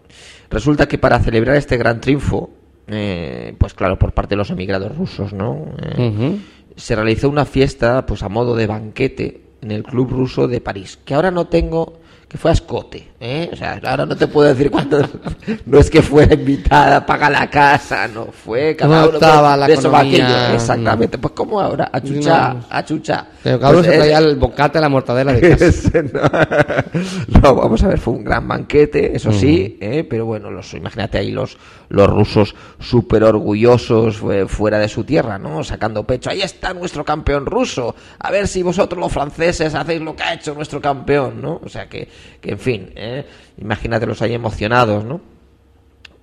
Resulta 0.49 0.87
que 0.87 0.97
para 0.97 1.19
celebrar 1.19 1.55
este 1.55 1.77
gran 1.77 2.01
triunfo, 2.01 2.49
eh, 2.87 3.55
pues 3.57 3.73
claro, 3.73 3.97
por 3.97 4.13
parte 4.13 4.31
de 4.31 4.37
los 4.37 4.49
emigrados 4.49 4.95
rusos, 4.97 5.33
¿no? 5.33 5.65
Eh. 5.81 6.37
Se 6.75 6.95
realizó 6.95 7.29
una 7.29 7.45
fiesta, 7.45 8.05
pues 8.05 8.23
a 8.23 8.29
modo 8.29 8.55
de 8.55 8.67
banquete, 8.67 9.41
en 9.61 9.71
el 9.71 9.83
club 9.83 10.09
ruso 10.09 10.47
de 10.47 10.61
París, 10.61 10.97
que 11.03 11.13
ahora 11.13 11.31
no 11.31 11.47
tengo, 11.47 11.99
que 12.29 12.37
fue 12.37 12.51
a 12.51 12.53
escote, 12.53 13.07
¿eh? 13.19 13.49
O 13.51 13.55
sea, 13.55 13.81
ahora 13.83 14.05
no 14.05 14.15
te 14.15 14.27
puedo 14.27 14.47
decir 14.49 14.69
cuánto, 14.69 15.01
no 15.65 15.79
es 15.79 15.89
que 15.89 16.03
fuera 16.03 16.35
invitada, 16.35 17.03
paga 17.03 17.27
la 17.27 17.49
casa, 17.49 18.07
no, 18.07 18.25
fue 18.27 18.75
cada 18.75 19.01
No 19.01 19.07
uno 19.07 19.13
estaba 19.15 19.53
de, 19.53 19.57
la 19.57 19.67
de 19.67 19.73
economía. 19.73 20.53
Exactamente, 20.53 21.17
pues 21.17 21.33
como 21.33 21.59
ahora, 21.59 21.89
a 21.91 21.99
chucha, 21.99 22.53
No. 22.53 22.65
a 22.69 22.85
chucha. 22.85 23.25
Pero 23.41 23.59
cada 23.59 23.71
uno 23.73 23.79
Pues, 23.81 23.91
se 23.91 23.97
traía 23.97 24.17
el 24.19 24.35
bocate, 24.35 24.79
la 24.79 24.89
mortadela 24.89 25.33
de 25.33 25.41
casa. 25.49 25.65
ese 25.65 26.03
no. 26.03 26.19
No, 27.41 27.55
vamos 27.55 27.83
a 27.83 27.87
ver, 27.87 27.99
fue 27.99 28.13
un 28.13 28.23
gran 28.23 28.47
banquete, 28.47 29.15
eso 29.15 29.31
sí, 29.31 29.77
¿eh? 29.81 30.05
pero 30.07 30.25
bueno, 30.25 30.51
los, 30.51 30.73
imagínate 30.75 31.17
ahí 31.17 31.31
los, 31.31 31.57
los 31.89 32.07
rusos 32.09 32.53
súper 32.79 33.23
orgullosos 33.23 34.17
fue- 34.17 34.47
fuera 34.47 34.77
de 34.77 34.87
su 34.87 35.03
tierra, 35.03 35.39
¿no? 35.39 35.63
Sacando 35.63 36.03
pecho, 36.05 36.29
ahí 36.29 36.41
está 36.41 36.73
nuestro 36.73 37.03
campeón 37.03 37.45
ruso, 37.47 37.95
a 38.19 38.29
ver 38.29 38.47
si 38.47 38.61
vosotros 38.61 38.99
los 38.99 39.11
franceses 39.11 39.73
hacéis 39.73 40.01
lo 40.01 40.15
que 40.15 40.23
ha 40.23 40.33
hecho 40.35 40.53
nuestro 40.53 40.79
campeón, 40.81 41.41
¿no? 41.41 41.59
O 41.63 41.69
sea 41.69 41.87
que, 41.87 42.07
que 42.41 42.51
en 42.51 42.59
fin, 42.59 42.89
¿eh? 42.95 43.25
imagínate 43.57 44.05
los 44.05 44.21
ahí 44.21 44.33
emocionados, 44.33 45.03
¿no? 45.05 45.21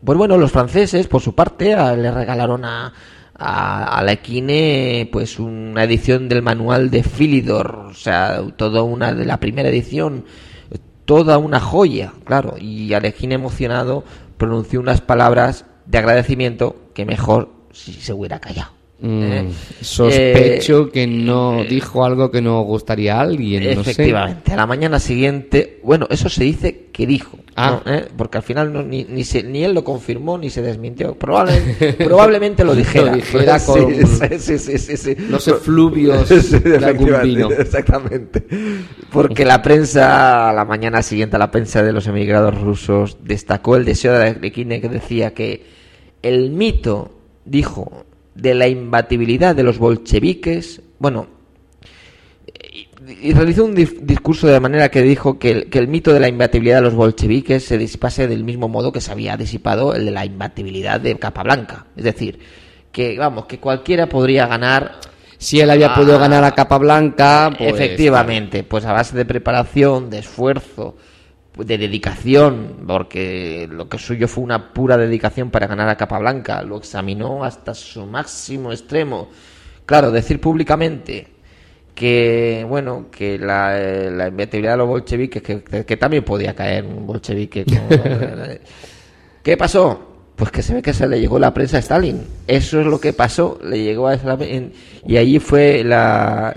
Pues 0.05 0.19
bueno, 0.19 0.37
los 0.37 0.53
franceses, 0.53 1.07
por 1.09 1.23
su 1.23 1.35
parte, 1.35 1.75
a- 1.75 1.97
le 1.97 2.11
regalaron 2.11 2.65
a, 2.65 2.93
a, 3.35 3.99
a 3.99 4.03
la 4.03 4.17
pues 5.11 5.39
una 5.39 5.85
edición 5.85 6.29
del 6.29 6.43
manual 6.43 6.91
de 6.91 7.03
Philidor, 7.03 7.87
o 7.91 7.95
sea, 7.95 8.41
toda 8.57 8.83
una 8.83 9.13
de 9.13 9.25
la 9.25 9.39
primera 9.41 9.69
edición, 9.69 10.25
toda 11.05 11.39
una 11.39 11.61
joya, 11.61 12.13
claro, 12.25 12.57
y 12.59 12.93
Alequine 12.93 13.35
emocionado 13.37 14.05
pronunció 14.37 14.81
unas 14.81 15.01
palabras 15.01 15.65
de 15.87 15.99
agradecimiento 15.99 16.77
que 16.95 17.07
mejor 17.07 17.51
si 17.73 17.93
se 17.95 18.13
hubiera 18.13 18.41
callado. 18.41 18.76
Mm, 18.99 19.23
¿eh? 19.25 19.49
sospecho 19.83 20.85
Eh, 20.87 20.91
que 20.91 21.07
no 21.07 21.63
dijo 21.69 22.03
algo 22.03 22.31
que 22.31 22.41
no 22.41 22.63
gustaría 22.63 23.19
a 23.19 23.21
alguien, 23.21 23.63
no 23.75 23.85
sé. 23.85 23.91
Efectivamente, 23.91 24.53
a 24.53 24.57
la 24.57 24.67
mañana 24.67 24.99
siguiente, 24.99 25.81
bueno, 25.83 26.07
eso 26.09 26.31
se 26.31 26.45
dice 26.45 26.87
que 26.93 27.07
dijo, 27.07 27.39
Ah. 27.59 27.83
¿no? 27.85 27.93
¿Eh? 27.93 28.07
porque 28.17 28.39
al 28.39 28.43
final 28.43 28.73
no- 28.73 28.83
ni, 28.83 29.05
ni, 29.05 29.23
se- 29.25 29.43
ni 29.43 29.65
él 29.65 29.75
lo 29.75 29.85
confirmó 29.85 30.39
ni 30.39 30.49
se 30.49 30.63
desmintió. 30.63 31.15
Probablemente, 31.15 31.93
probablemente 32.05 32.65
lo 32.65 32.75
dijera. 32.75 33.11
Lo 33.11 33.17
dijera 33.17 33.59
con 33.61 33.95
sí, 34.39 35.17
los 35.29 35.47
efluvios 35.49 36.29
de 36.65 36.77
algún 36.85 37.13
vino. 37.23 37.51
Exactamente. 37.51 38.47
Porque 39.13 39.45
la 39.45 39.61
prensa, 39.61 40.49
a 40.49 40.53
la 40.55 40.65
mañana 40.65 41.03
siguiente, 41.03 41.37
la 41.37 41.51
prensa 41.51 41.83
de 41.83 41.93
los 41.93 42.07
emigrados 42.07 42.59
rusos 42.59 43.19
destacó 43.23 43.77
el 43.77 43.85
deseo 43.85 44.15
de 44.15 44.29
Alekhine 44.29 44.81
que 44.81 44.89
decía 44.89 45.35
que 45.35 45.65
el 46.23 46.51
mito, 46.51 47.13
dijo, 47.45 48.06
de 48.37 48.55
la 48.55 48.69
imbatibilidad 48.69 49.57
de 49.57 49.63
los 49.63 49.79
bolcheviques, 49.79 50.83
bueno, 50.99 51.29
y, 53.23 53.33
realizó 53.33 53.65
un 53.65 53.75
discurso 53.75 54.47
de 54.47 54.59
manera 54.61 54.91
que 54.91 55.03
dijo 55.03 55.39
que 55.39 55.51
el, 55.51 55.71
que 55.71 55.79
el 55.79 55.89
mito 55.89 56.13
de 56.13 56.21
la 56.21 56.29
imbatibilidad 56.29 56.77
de 56.77 56.83
los 56.83 56.95
bolcheviques 56.95 57.65
se 57.65 57.79
disipase 57.79 58.27
del 58.27 58.45
mismo 58.45 58.69
modo 58.69 58.93
que 58.93 59.01
se 59.01 59.13
había 59.13 59.37
disipado 59.37 59.95
el 59.95 60.05
de 60.05 60.11
la 60.11 60.25
imbatibilidad 60.25 61.01
de 61.01 61.17
Capablanca. 61.19 61.87
Es 61.97 62.05
decir, 62.05 62.39
que 62.91 63.19
vamos, 63.19 63.47
que 63.47 63.59
cualquiera 63.59 64.09
podría 64.09 64.47
ganar 64.47 65.01
Si 65.39 65.61
él 65.61 65.69
había 65.69 65.95
podido 65.95 66.19
ganar 66.19 66.45
a 66.45 66.53
Capablanca, 66.53 67.51
pues, 67.57 67.75
Efectivamente, 67.75 68.65
pues 68.65 68.87
a 68.87 68.93
base 68.93 69.17
de 69.17 69.27
preparación, 69.27 70.09
de 70.09 70.21
esfuerzo, 70.21 70.97
de 71.57 71.79
dedicación, 71.79 72.85
porque 72.87 73.69
lo 73.71 73.89
que 73.89 73.99
suyo 73.99 74.29
fue 74.29 74.45
una 74.45 74.73
pura 74.73 74.97
dedicación 74.97 75.51
para 75.51 75.67
ganar 75.67 75.89
a 75.89 75.97
Capablanca, 75.97 76.63
lo 76.63 76.77
examinó 76.77 77.45
hasta 77.45 77.75
su 77.75 78.05
máximo 78.07 78.73
extremo. 78.73 79.29
Claro, 79.87 80.11
decir 80.11 80.41
públicamente 80.41 81.29
que, 81.95 82.67
bueno, 82.69 83.07
que 83.11 83.39
la, 83.39 83.79
la 83.79 84.29
inviabilidad 84.29 84.73
de 84.73 84.77
los 84.79 84.89
bolcheviques, 84.89 85.43
que, 85.43 85.97
también 85.97 86.25
podía 86.25 86.55
caer 86.55 86.85
un 86.85 87.07
bolchevique. 87.07 87.65
como- 87.65 87.89
¿Qué 89.43 89.57
pasó? 89.57 90.16
Pues 90.37 90.51
que 90.51 90.63
se 90.63 90.75
ve 90.75 90.83
que 90.83 90.93
se 90.93 91.09
le 91.09 91.19
llegó 91.19 91.39
la 91.39 91.55
prensa 91.55 91.79
a 91.79 91.81
Stalin. 91.81 92.21
Eso 92.47 92.79
es 92.79 92.87
lo 92.87 93.01
que 93.01 93.15
pasó. 93.15 93.59
Le 93.65 93.83
llegó 93.83 94.07
a 94.07 94.15
Stalin. 94.15 94.71
Y 95.07 95.17
allí 95.17 95.39
fue 95.39 95.83
la 95.83 96.55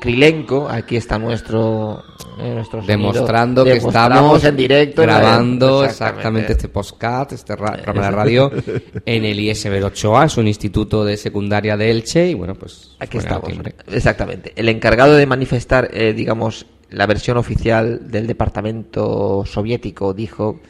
Krilenko. 0.00 0.66
Aquí 0.66 0.96
está 0.96 1.18
nuestro. 1.18 2.02
Eh, 2.40 2.54
nuestro 2.54 2.80
Demostrando 2.80 3.64
que 3.64 3.72
estamos 3.72 4.42
en 4.44 4.56
directo 4.56 5.02
grabando 5.02 5.84
exactamente. 5.84 6.52
este 6.52 6.68
podcast, 6.68 7.32
este 7.32 7.54
programa 7.54 8.06
de 8.06 8.10
radio 8.10 8.50
en 9.04 9.24
el 9.26 9.38
ISB 9.38 9.72
8A. 9.72 10.24
Es 10.24 10.38
un 10.38 10.48
instituto 10.48 11.04
de 11.04 11.18
secundaria 11.18 11.76
de 11.76 11.90
Elche. 11.90 12.30
Y 12.30 12.34
bueno, 12.34 12.54
pues. 12.54 12.96
Aquí 12.98 13.18
estamos. 13.18 13.50
Exactamente. 13.92 14.54
El 14.56 14.70
encargado 14.70 15.14
de 15.14 15.26
manifestar, 15.26 15.90
eh, 15.92 16.14
digamos, 16.14 16.64
la 16.88 17.04
versión 17.04 17.36
oficial 17.36 18.10
del 18.10 18.26
departamento 18.26 19.44
soviético 19.44 20.14
dijo 20.14 20.60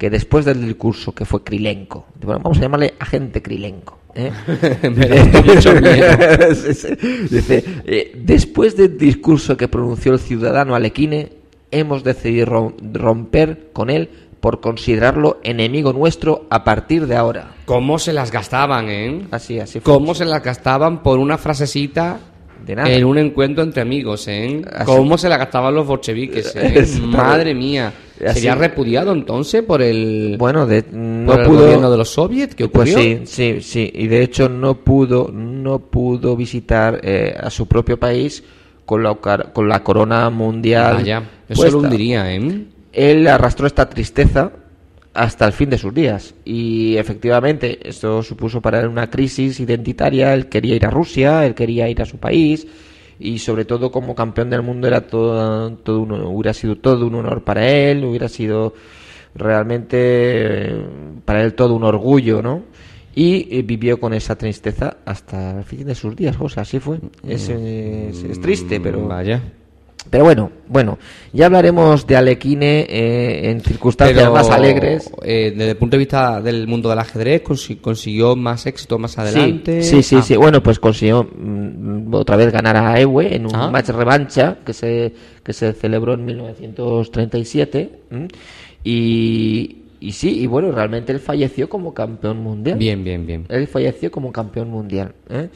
que 0.00 0.08
después 0.08 0.46
del 0.46 0.64
discurso 0.64 1.12
que 1.12 1.26
fue 1.26 1.44
Krilenko, 1.44 2.06
vamos 2.24 2.56
a 2.56 2.62
llamarle 2.62 2.94
agente 2.98 3.42
Krilenko, 3.42 3.98
¿eh? 4.14 4.32
Dice, 7.30 7.64
eh, 7.84 8.12
después 8.16 8.78
del 8.78 8.96
discurso 8.96 9.58
que 9.58 9.68
pronunció 9.68 10.14
el 10.14 10.18
ciudadano 10.18 10.74
Alequine, 10.74 11.32
hemos 11.70 12.02
decidido 12.02 12.72
romper 12.94 13.68
con 13.74 13.90
él 13.90 14.08
por 14.40 14.60
considerarlo 14.60 15.38
enemigo 15.42 15.92
nuestro 15.92 16.46
a 16.48 16.64
partir 16.64 17.06
de 17.06 17.16
ahora. 17.16 17.56
¿Cómo 17.66 17.98
se 17.98 18.14
las 18.14 18.32
gastaban, 18.32 18.88
eh? 18.88 19.26
Así, 19.30 19.60
así 19.60 19.80
fue. 19.80 19.92
¿Cómo 19.92 20.14
se 20.14 20.24
las 20.24 20.42
gastaban 20.42 21.02
por 21.02 21.18
una 21.18 21.36
frasecita 21.36 22.20
en 22.66 23.04
un 23.04 23.18
encuentro 23.18 23.62
entre 23.62 23.82
amigos, 23.82 24.26
¿eh? 24.28 24.62
¿Cómo 24.84 25.18
se 25.18 25.28
la 25.28 25.36
gastaban 25.36 25.74
los 25.74 25.86
bolcheviques, 25.86 26.52
eh? 26.56 26.86
Madre 27.02 27.54
mía. 27.54 27.92
¿Sería 28.18 28.54
repudiado 28.54 29.12
entonces 29.12 29.62
por 29.62 29.80
el, 29.80 30.36
bueno, 30.38 30.66
de, 30.66 30.84
no 30.92 31.42
pudo, 31.42 31.62
gobierno 31.62 31.90
de 31.90 31.96
los 31.96 32.10
soviets? 32.10 32.54
¿Qué 32.54 32.68
pues 32.68 32.90
ocurrió? 32.90 33.18
Pues 33.18 33.30
sí, 33.30 33.60
sí, 33.60 33.62
sí. 33.62 33.92
Y 33.94 34.08
de 34.08 34.22
hecho 34.22 34.48
no 34.50 34.74
pudo, 34.74 35.30
no 35.32 35.78
pudo 35.78 36.36
visitar 36.36 37.00
eh, 37.02 37.34
a 37.38 37.48
su 37.48 37.66
propio 37.66 37.98
país 37.98 38.44
con 38.84 39.02
la, 39.02 39.14
con 39.14 39.68
la 39.68 39.82
corona 39.82 40.28
mundial. 40.28 40.96
Vaya, 40.96 41.22
eso 41.48 41.70
lo 41.70 41.78
hundiría, 41.78 42.34
¿eh? 42.34 42.66
Él 42.92 43.26
arrastró 43.26 43.66
esta 43.66 43.88
tristeza 43.88 44.52
hasta 45.14 45.46
el 45.46 45.52
fin 45.52 45.70
de 45.70 45.78
sus 45.78 45.92
días. 45.92 46.34
Y 46.44 46.96
efectivamente, 46.96 47.88
esto 47.88 48.22
supuso 48.22 48.60
para 48.60 48.80
él 48.80 48.88
una 48.88 49.10
crisis 49.10 49.60
identitaria. 49.60 50.34
Él 50.34 50.48
quería 50.48 50.76
ir 50.76 50.86
a 50.86 50.90
Rusia, 50.90 51.44
él 51.46 51.54
quería 51.54 51.88
ir 51.88 52.00
a 52.02 52.06
su 52.06 52.18
país. 52.18 52.66
Y 53.18 53.38
sobre 53.38 53.64
todo 53.64 53.90
como 53.90 54.14
campeón 54.14 54.50
del 54.50 54.62
mundo 54.62 54.86
era 54.86 55.06
todo, 55.06 55.72
todo 55.76 56.00
un, 56.00 56.12
hubiera 56.12 56.54
sido 56.54 56.76
todo 56.76 57.06
un 57.06 57.16
honor 57.16 57.44
para 57.44 57.68
él, 57.68 58.04
hubiera 58.04 58.28
sido 58.28 58.74
realmente 59.34 59.96
eh, 59.98 60.82
para 61.24 61.42
él 61.42 61.54
todo 61.54 61.74
un 61.74 61.84
orgullo, 61.84 62.40
¿no? 62.40 62.62
Y 63.14 63.58
eh, 63.58 63.62
vivió 63.62 64.00
con 64.00 64.14
esa 64.14 64.36
tristeza 64.36 64.98
hasta 65.04 65.58
el 65.58 65.64
fin 65.64 65.86
de 65.86 65.94
sus 65.94 66.16
días, 66.16 66.36
o 66.40 66.48
sea, 66.48 66.62
así 66.62 66.78
fue. 66.78 66.98
Es, 67.26 67.50
es 67.50 68.40
triste, 68.40 68.80
pero... 68.80 69.06
Vaya. 69.06 69.42
Pero 70.08 70.24
bueno, 70.24 70.50
bueno, 70.66 70.98
ya 71.32 71.46
hablaremos 71.46 72.06
de 72.06 72.16
Alequine 72.16 72.86
eh, 72.88 73.50
en 73.50 73.60
circunstancias 73.60 74.30
más 74.30 74.48
alegres. 74.48 75.10
Eh, 75.22 75.52
desde 75.54 75.72
el 75.72 75.76
punto 75.76 75.96
de 75.96 75.98
vista 75.98 76.40
del 76.40 76.66
mundo 76.66 76.88
del 76.88 76.98
ajedrez, 76.98 77.42
consiguió 77.42 78.34
más 78.34 78.66
éxito 78.66 78.98
más 78.98 79.18
adelante. 79.18 79.82
Sí, 79.82 80.02
sí, 80.02 80.22
sí, 80.22 80.34
ah. 80.34 80.38
Bueno, 80.38 80.62
pues 80.62 80.78
consiguió 80.78 81.24
mm, 81.24 82.14
otra 82.14 82.36
vez 82.36 82.50
ganar 82.52 82.76
a 82.76 82.98
Ewe 82.98 83.34
en 83.34 83.46
un 83.46 83.54
ah. 83.54 83.70
match 83.70 83.88
revancha 83.88 84.58
que 84.64 84.72
se, 84.72 85.12
que 85.42 85.52
se 85.52 85.72
celebró 85.74 86.14
en 86.14 86.24
1937. 86.24 87.90
Y, 88.82 89.76
y 90.00 90.12
sí, 90.12 90.40
y 90.40 90.46
bueno, 90.46 90.72
realmente 90.72 91.12
él 91.12 91.20
falleció 91.20 91.68
como 91.68 91.92
campeón 91.92 92.38
mundial. 92.38 92.78
Bien, 92.78 93.04
bien, 93.04 93.26
bien. 93.26 93.44
Él 93.50 93.66
falleció 93.66 94.10
como 94.10 94.32
campeón 94.32 94.70
mundial. 94.70 95.14
¿eh? 95.28 95.48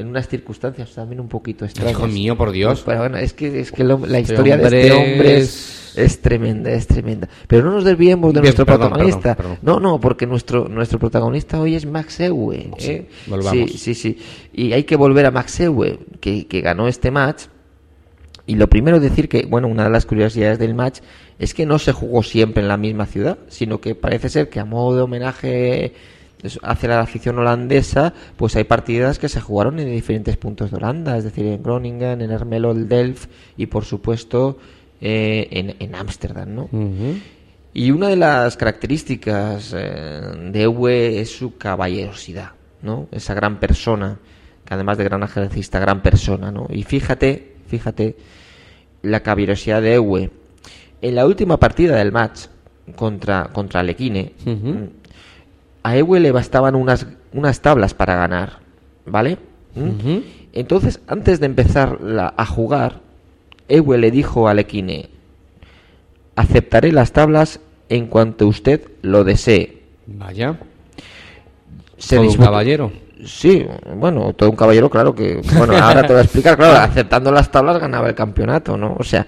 En 0.00 0.08
unas 0.08 0.28
circunstancias 0.28 0.92
también 0.94 1.20
un 1.20 1.28
poquito 1.28 1.64
extrañas. 1.64 1.92
Hijo 1.92 2.06
mío, 2.06 2.36
por 2.36 2.50
Dios. 2.50 2.82
Pero 2.84 3.00
bueno, 3.00 3.18
es 3.18 3.32
que, 3.32 3.60
es 3.60 3.70
que 3.70 3.84
la 3.84 3.94
este 3.94 4.20
historia 4.20 4.56
de 4.56 4.64
este 4.64 4.92
hombre 4.92 5.38
es, 5.38 6.20
tremenda, 6.20 6.70
es 6.70 6.86
tremenda. 6.86 7.28
Pero 7.46 7.64
no 7.64 7.72
nos 7.72 7.84
desviemos 7.84 8.34
de 8.34 8.40
nuestro 8.40 8.66
protagonista. 8.66 9.36
No, 9.62 9.80
no, 9.80 10.00
porque 10.00 10.26
nuestro 10.26 10.68
nuestro 10.68 10.98
protagonista 10.98 11.60
hoy 11.60 11.74
es 11.74 11.86
Max 11.86 12.20
Ewe. 12.20 12.70
¿eh? 12.78 13.08
Sí, 13.50 13.68
sí, 13.68 13.94
sí, 13.94 14.18
Y 14.52 14.72
hay 14.72 14.84
que 14.84 14.96
volver 14.96 15.26
a 15.26 15.30
Max 15.30 15.60
Ewe, 15.60 15.98
que, 16.20 16.46
que 16.46 16.60
ganó 16.60 16.88
este 16.88 17.10
match. 17.10 17.44
Y 18.46 18.56
lo 18.56 18.68
primero 18.68 18.96
es 18.96 19.02
decir 19.02 19.28
que, 19.28 19.46
bueno, 19.46 19.68
una 19.68 19.84
de 19.84 19.90
las 19.90 20.06
curiosidades 20.06 20.58
del 20.58 20.74
match 20.74 21.00
es 21.38 21.54
que 21.54 21.66
no 21.66 21.78
se 21.78 21.92
jugó 21.92 22.22
siempre 22.22 22.62
en 22.62 22.68
la 22.68 22.76
misma 22.76 23.06
ciudad, 23.06 23.38
sino 23.48 23.80
que 23.80 23.94
parece 23.94 24.28
ser 24.28 24.48
que 24.48 24.60
a 24.60 24.64
modo 24.64 24.96
de 24.96 25.02
homenaje 25.02 25.94
hacia 26.62 26.88
la 26.88 27.00
afición 27.00 27.38
holandesa, 27.38 28.12
pues 28.36 28.56
hay 28.56 28.64
partidas 28.64 29.18
que 29.18 29.28
se 29.28 29.40
jugaron 29.40 29.78
en 29.78 29.90
diferentes 29.90 30.36
puntos 30.36 30.70
de 30.70 30.76
Holanda, 30.76 31.16
es 31.16 31.24
decir, 31.24 31.46
en 31.46 31.62
Groningen, 31.62 32.20
en 32.20 32.30
Ermelo, 32.30 32.72
el 32.72 32.88
Delft 32.88 33.30
y 33.56 33.66
por 33.66 33.84
supuesto 33.84 34.58
eh, 35.00 35.76
en 35.78 35.94
Ámsterdam, 35.94 36.54
¿no? 36.54 36.68
Y 37.72 37.92
una 37.92 38.08
de 38.08 38.16
las 38.16 38.56
características 38.56 39.74
eh, 39.76 40.20
de 40.50 40.62
Ewe 40.62 41.20
es 41.20 41.30
su 41.30 41.56
caballerosidad, 41.56 42.50
¿no? 42.82 43.06
Esa 43.12 43.32
gran 43.34 43.60
persona, 43.60 44.18
que 44.64 44.74
además 44.74 44.98
de 44.98 45.04
gran 45.04 45.22
ajedrecista, 45.22 45.78
gran 45.78 46.02
persona, 46.02 46.50
¿no? 46.50 46.66
Y 46.68 46.82
fíjate, 46.82 47.54
fíjate, 47.68 48.16
la 49.02 49.20
caballerosidad 49.20 49.82
de 49.82 49.94
Ewe. 49.94 50.30
En 51.00 51.14
la 51.14 51.26
última 51.26 51.58
partida 51.58 51.96
del 51.96 52.10
match 52.10 52.46
contra, 52.96 53.50
contra 53.52 53.84
Lequine, 53.84 54.32
a 55.82 55.96
Ewe 55.96 56.20
le 56.20 56.32
bastaban 56.32 56.74
unas, 56.74 57.06
unas 57.32 57.60
tablas 57.60 57.94
para 57.94 58.14
ganar, 58.14 58.58
¿vale? 59.06 59.38
¿Mm? 59.74 60.18
Entonces, 60.52 61.00
antes 61.06 61.40
de 61.40 61.46
empezar 61.46 61.98
a 62.36 62.46
jugar, 62.46 63.00
Ewe 63.68 63.98
le 63.98 64.10
dijo 64.10 64.48
a 64.48 64.54
Lequine, 64.54 65.08
aceptaré 66.36 66.92
las 66.92 67.12
tablas 67.12 67.60
en 67.88 68.06
cuanto 68.06 68.46
usted 68.46 68.88
lo 69.02 69.24
desee. 69.24 69.82
Vaya. 70.06 70.58
Se 71.98 72.16
todo 72.16 72.28
un 72.28 72.36
caballero. 72.36 72.92
Sí, 73.24 73.66
bueno, 73.96 74.32
todo 74.32 74.50
un 74.50 74.56
caballero, 74.56 74.88
claro 74.88 75.14
que... 75.14 75.42
Bueno, 75.56 75.76
ahora 75.76 76.02
te 76.02 76.12
voy 76.12 76.20
a 76.20 76.24
explicar, 76.24 76.56
claro, 76.56 76.78
aceptando 76.80 77.30
las 77.30 77.50
tablas 77.50 77.78
ganaba 77.78 78.08
el 78.08 78.14
campeonato, 78.14 78.76
¿no? 78.76 78.96
O 78.98 79.04
sea, 79.04 79.26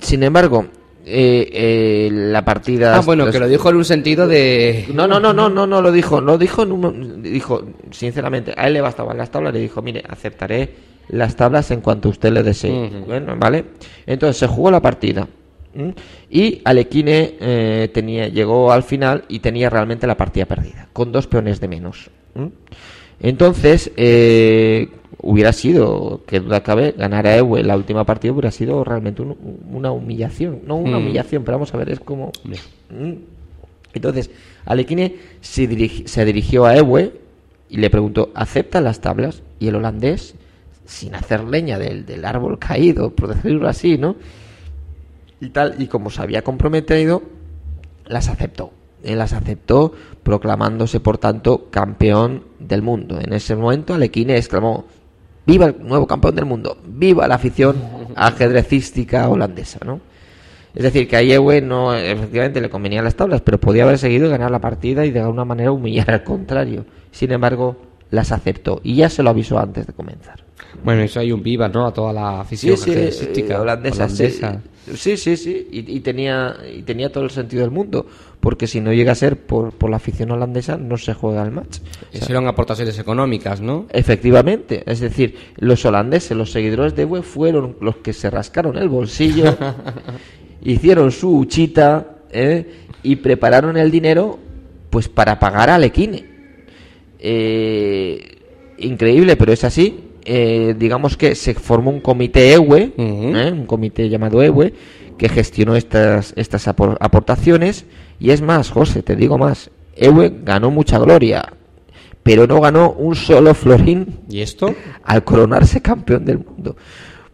sin 0.00 0.22
embargo, 0.22 0.66
eh, 1.06 1.48
eh, 1.52 2.08
la 2.12 2.44
partida. 2.44 2.96
Ah, 2.96 3.00
bueno, 3.00 3.30
que 3.30 3.38
lo 3.38 3.48
dijo 3.48 3.70
en 3.70 3.76
un 3.76 3.84
sentido 3.84 4.26
de. 4.26 4.86
No, 4.92 5.06
no, 5.06 5.20
no, 5.20 5.32
no, 5.32 5.48
no, 5.48 5.66
no 5.66 5.82
lo 5.82 5.92
dijo. 5.92 6.20
Lo 6.20 6.38
dijo, 6.38 6.64
dijo, 6.66 7.62
sinceramente, 7.90 8.54
a 8.56 8.66
él 8.66 8.74
le 8.74 8.80
bastaban 8.80 9.16
las 9.16 9.30
tablas. 9.30 9.52
Le 9.52 9.60
dijo, 9.60 9.82
mire, 9.82 10.02
aceptaré 10.08 10.74
las 11.08 11.36
tablas 11.36 11.70
en 11.70 11.80
cuanto 11.80 12.08
usted 12.08 12.32
le 12.32 12.42
desee. 12.42 12.90
Bueno, 13.06 13.34
¿vale? 13.38 13.64
Entonces 14.06 14.36
se 14.36 14.46
jugó 14.46 14.70
la 14.70 14.80
partida. 14.80 15.26
Y 16.28 16.60
Alequine 16.64 17.36
eh, 17.40 17.90
tenía, 17.92 18.28
llegó 18.28 18.72
al 18.72 18.82
final 18.82 19.24
y 19.28 19.38
tenía 19.38 19.70
realmente 19.70 20.06
la 20.06 20.16
partida 20.16 20.46
perdida, 20.46 20.88
con 20.92 21.12
dos 21.12 21.26
peones 21.26 21.60
de 21.60 21.68
menos. 21.68 22.10
Entonces, 23.20 23.92
eh, 23.96 24.88
hubiera 25.18 25.52
sido, 25.52 26.22
que 26.26 26.40
duda 26.40 26.62
cabe, 26.62 26.92
ganar 26.96 27.26
a 27.26 27.36
Ewe 27.36 27.62
la 27.62 27.76
última 27.76 28.04
partida 28.04 28.32
hubiera 28.32 28.50
sido 28.50 28.82
realmente 28.84 29.22
una 29.22 29.92
humillación. 29.92 30.60
No 30.66 30.76
una 30.76 30.98
mm. 30.98 31.02
humillación, 31.02 31.44
pero 31.44 31.58
vamos 31.58 31.74
a 31.74 31.76
ver, 31.76 31.90
es 31.90 32.00
como... 32.00 32.32
Mm. 32.90 33.12
Entonces, 33.92 34.30
Alequine 34.64 35.16
se, 35.40 35.68
se 36.06 36.24
dirigió 36.24 36.64
a 36.64 36.76
Ewe 36.76 37.12
y 37.68 37.76
le 37.76 37.90
preguntó, 37.90 38.30
¿acepta 38.34 38.80
las 38.80 39.00
tablas? 39.00 39.42
Y 39.58 39.68
el 39.68 39.74
holandés, 39.74 40.34
sin 40.86 41.14
hacer 41.14 41.44
leña 41.44 41.78
del, 41.78 42.06
del 42.06 42.24
árbol 42.24 42.58
caído, 42.58 43.10
por 43.10 43.34
decirlo 43.34 43.68
así, 43.68 43.98
¿no? 43.98 44.16
Y 45.40 45.50
tal, 45.50 45.74
y 45.78 45.86
como 45.86 46.10
se 46.10 46.22
había 46.22 46.42
comprometido, 46.42 47.22
las 48.06 48.28
aceptó. 48.28 48.72
Él 49.02 49.18
las 49.18 49.32
aceptó, 49.32 49.92
proclamándose, 50.22 51.00
por 51.00 51.18
tanto, 51.18 51.68
campeón 51.70 52.44
del 52.58 52.82
mundo. 52.82 53.18
En 53.20 53.32
ese 53.32 53.56
momento, 53.56 53.94
Alequine 53.94 54.36
exclamó: 54.36 54.84
¡Viva 55.46 55.66
el 55.66 55.76
nuevo 55.86 56.06
campeón 56.06 56.36
del 56.36 56.46
mundo! 56.46 56.76
¡Viva 56.86 57.26
la 57.28 57.36
afición 57.36 57.76
ajedrecística 58.16 59.28
holandesa! 59.28 59.80
¿no? 59.84 60.00
Es 60.74 60.82
decir, 60.84 61.08
que 61.08 61.16
a 61.16 61.22
Yewe 61.22 61.60
no, 61.62 61.94
efectivamente, 61.94 62.60
le 62.60 62.70
convenían 62.70 63.04
las 63.04 63.16
tablas, 63.16 63.40
pero 63.40 63.58
podía 63.58 63.84
haber 63.84 63.98
seguido 63.98 64.26
y 64.26 64.30
ganar 64.30 64.50
la 64.50 64.60
partida 64.60 65.04
y 65.04 65.10
de 65.10 65.20
alguna 65.20 65.44
manera 65.44 65.72
humillar 65.72 66.10
al 66.10 66.22
contrario. 66.22 66.84
Sin 67.10 67.32
embargo, 67.32 67.76
las 68.10 68.30
aceptó 68.32 68.80
y 68.84 68.96
ya 68.96 69.08
se 69.08 69.22
lo 69.22 69.30
avisó 69.30 69.58
antes 69.58 69.86
de 69.86 69.92
comenzar. 69.92 70.49
Bueno, 70.82 71.02
eso 71.02 71.20
hay 71.20 71.32
un 71.32 71.42
viva, 71.42 71.68
¿no? 71.68 71.86
A 71.86 71.92
toda 71.92 72.12
la 72.12 72.40
afición 72.40 72.76
sí, 72.76 72.92
sí, 73.12 73.42
holandesa. 73.52 74.08
Sí, 74.08 75.16
sí, 75.16 75.36
sí, 75.36 75.68
Y, 75.70 76.00
tenía, 76.00 76.56
y 76.74 76.82
tenía 76.82 77.12
todo 77.12 77.24
el 77.24 77.30
sentido 77.30 77.62
del 77.62 77.70
mundo, 77.70 78.06
porque 78.40 78.66
si 78.66 78.80
no 78.80 78.92
llega 78.92 79.12
a 79.12 79.14
ser 79.14 79.36
por, 79.36 79.72
por 79.72 79.90
la 79.90 79.96
afición 79.96 80.30
holandesa, 80.30 80.76
no 80.76 80.96
se 80.96 81.14
juega 81.14 81.42
el 81.42 81.50
match. 81.50 81.78
O 82.28 82.48
aportaciones 82.48 82.98
económicas, 82.98 83.60
¿no? 83.60 83.86
Efectivamente, 83.90 84.82
es 84.86 85.00
decir, 85.00 85.36
los 85.56 85.84
holandeses, 85.84 86.36
los 86.36 86.50
seguidores 86.50 86.96
de 86.96 87.02
Ewe 87.02 87.22
fueron 87.22 87.76
los 87.80 87.96
que 87.96 88.12
se 88.12 88.30
rascaron 88.30 88.76
el 88.78 88.88
bolsillo, 88.88 89.56
hicieron 90.62 91.12
su 91.12 91.36
huchita 91.36 92.16
¿eh? 92.30 92.66
y 93.02 93.16
prepararon 93.16 93.76
el 93.76 93.90
dinero 93.90 94.38
pues 94.88 95.08
para 95.08 95.38
pagar 95.38 95.70
a 95.70 95.76
Alequine. 95.76 96.24
Eh, 97.18 98.38
increíble, 98.78 99.36
pero 99.36 99.52
es 99.52 99.62
así. 99.62 100.09
Eh, 100.24 100.74
digamos 100.78 101.16
que 101.16 101.34
se 101.34 101.54
formó 101.54 101.90
un 101.90 102.00
comité 102.00 102.52
EWE, 102.54 102.92
Ujú. 102.96 103.36
¿eh? 103.36 103.52
un 103.52 103.66
comité 103.66 104.08
llamado 104.08 104.42
EWE, 104.42 104.74
que 105.18 105.28
gestionó 105.28 105.76
estas, 105.76 106.32
estas 106.36 106.66
apor- 106.68 106.96
aportaciones. 107.00 107.84
Y 108.18 108.30
es 108.30 108.42
más, 108.42 108.70
José, 108.70 109.02
te 109.02 109.16
digo 109.16 109.38
más, 109.38 109.70
EWE 109.96 110.32
ganó 110.44 110.70
mucha 110.70 110.98
gloria, 110.98 111.52
pero 112.22 112.46
no 112.46 112.60
ganó 112.60 112.92
un 112.92 113.14
solo 113.14 113.54
florín 113.54 114.20
¿Y 114.28 114.40
esto? 114.40 114.74
al 115.04 115.24
coronarse 115.24 115.80
campeón 115.80 116.24
del 116.24 116.38
mundo. 116.38 116.76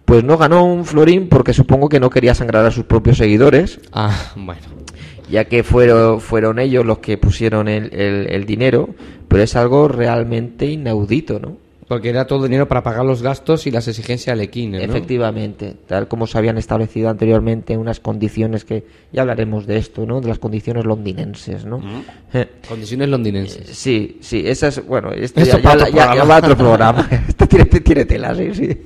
Pues 0.04 0.22
no 0.22 0.38
ganó 0.38 0.64
un 0.64 0.84
florín 0.84 1.28
porque 1.28 1.52
supongo 1.52 1.88
que 1.88 1.98
no 1.98 2.10
quería 2.10 2.34
sangrar 2.36 2.64
a 2.64 2.70
sus 2.70 2.84
propios 2.84 3.18
seguidores, 3.18 3.80
Ah, 3.92 4.32
bueno. 4.36 4.60
ya 5.28 5.46
que 5.46 5.64
fueron, 5.64 6.20
fueron 6.20 6.60
ellos 6.60 6.86
los 6.86 6.98
que 6.98 7.18
pusieron 7.18 7.66
el, 7.66 7.92
el- 7.92 8.28
el 8.30 8.46
dinero, 8.46 8.90
pero 9.26 9.42
es 9.42 9.56
algo 9.56 9.88
realmente 9.88 10.66
inaudito, 10.66 11.40
¿no? 11.40 11.56
Porque 11.88 12.08
era 12.08 12.26
todo 12.26 12.42
dinero 12.42 12.66
para 12.66 12.82
pagar 12.82 13.04
los 13.04 13.22
gastos 13.22 13.66
y 13.68 13.70
las 13.70 13.86
exigencias 13.86 14.36
de 14.36 14.42
Lequines, 14.44 14.80
¿no? 14.80 14.92
Efectivamente, 14.92 15.74
tal 15.86 16.08
como 16.08 16.26
se 16.26 16.36
habían 16.36 16.58
establecido 16.58 17.08
anteriormente 17.08 17.76
unas 17.76 18.00
condiciones 18.00 18.64
que 18.64 18.84
ya 19.12 19.22
hablaremos 19.22 19.66
de 19.68 19.76
esto, 19.76 20.04
¿no? 20.04 20.20
De 20.20 20.26
las 20.26 20.40
condiciones 20.40 20.84
londinenses, 20.84 21.64
¿no? 21.64 21.80
Eh, 22.32 22.48
Condiciones 22.68 23.08
londinenses. 23.08 23.68
Sí, 23.70 24.18
sí, 24.20 24.42
esas, 24.44 24.84
bueno, 24.84 25.12
esto, 25.12 25.40
Esto 25.40 25.58
ya, 25.58 25.62
para 25.62 25.88
ya- 25.88 26.24
va 26.24 26.36
a 26.36 26.38
otro 26.38 26.56
programa. 26.56 27.08
esto 27.28 27.46
tiene, 27.46 27.66
tiene 27.66 28.04
tela, 28.04 28.34
sí, 28.34 28.52
sí. 28.52 28.78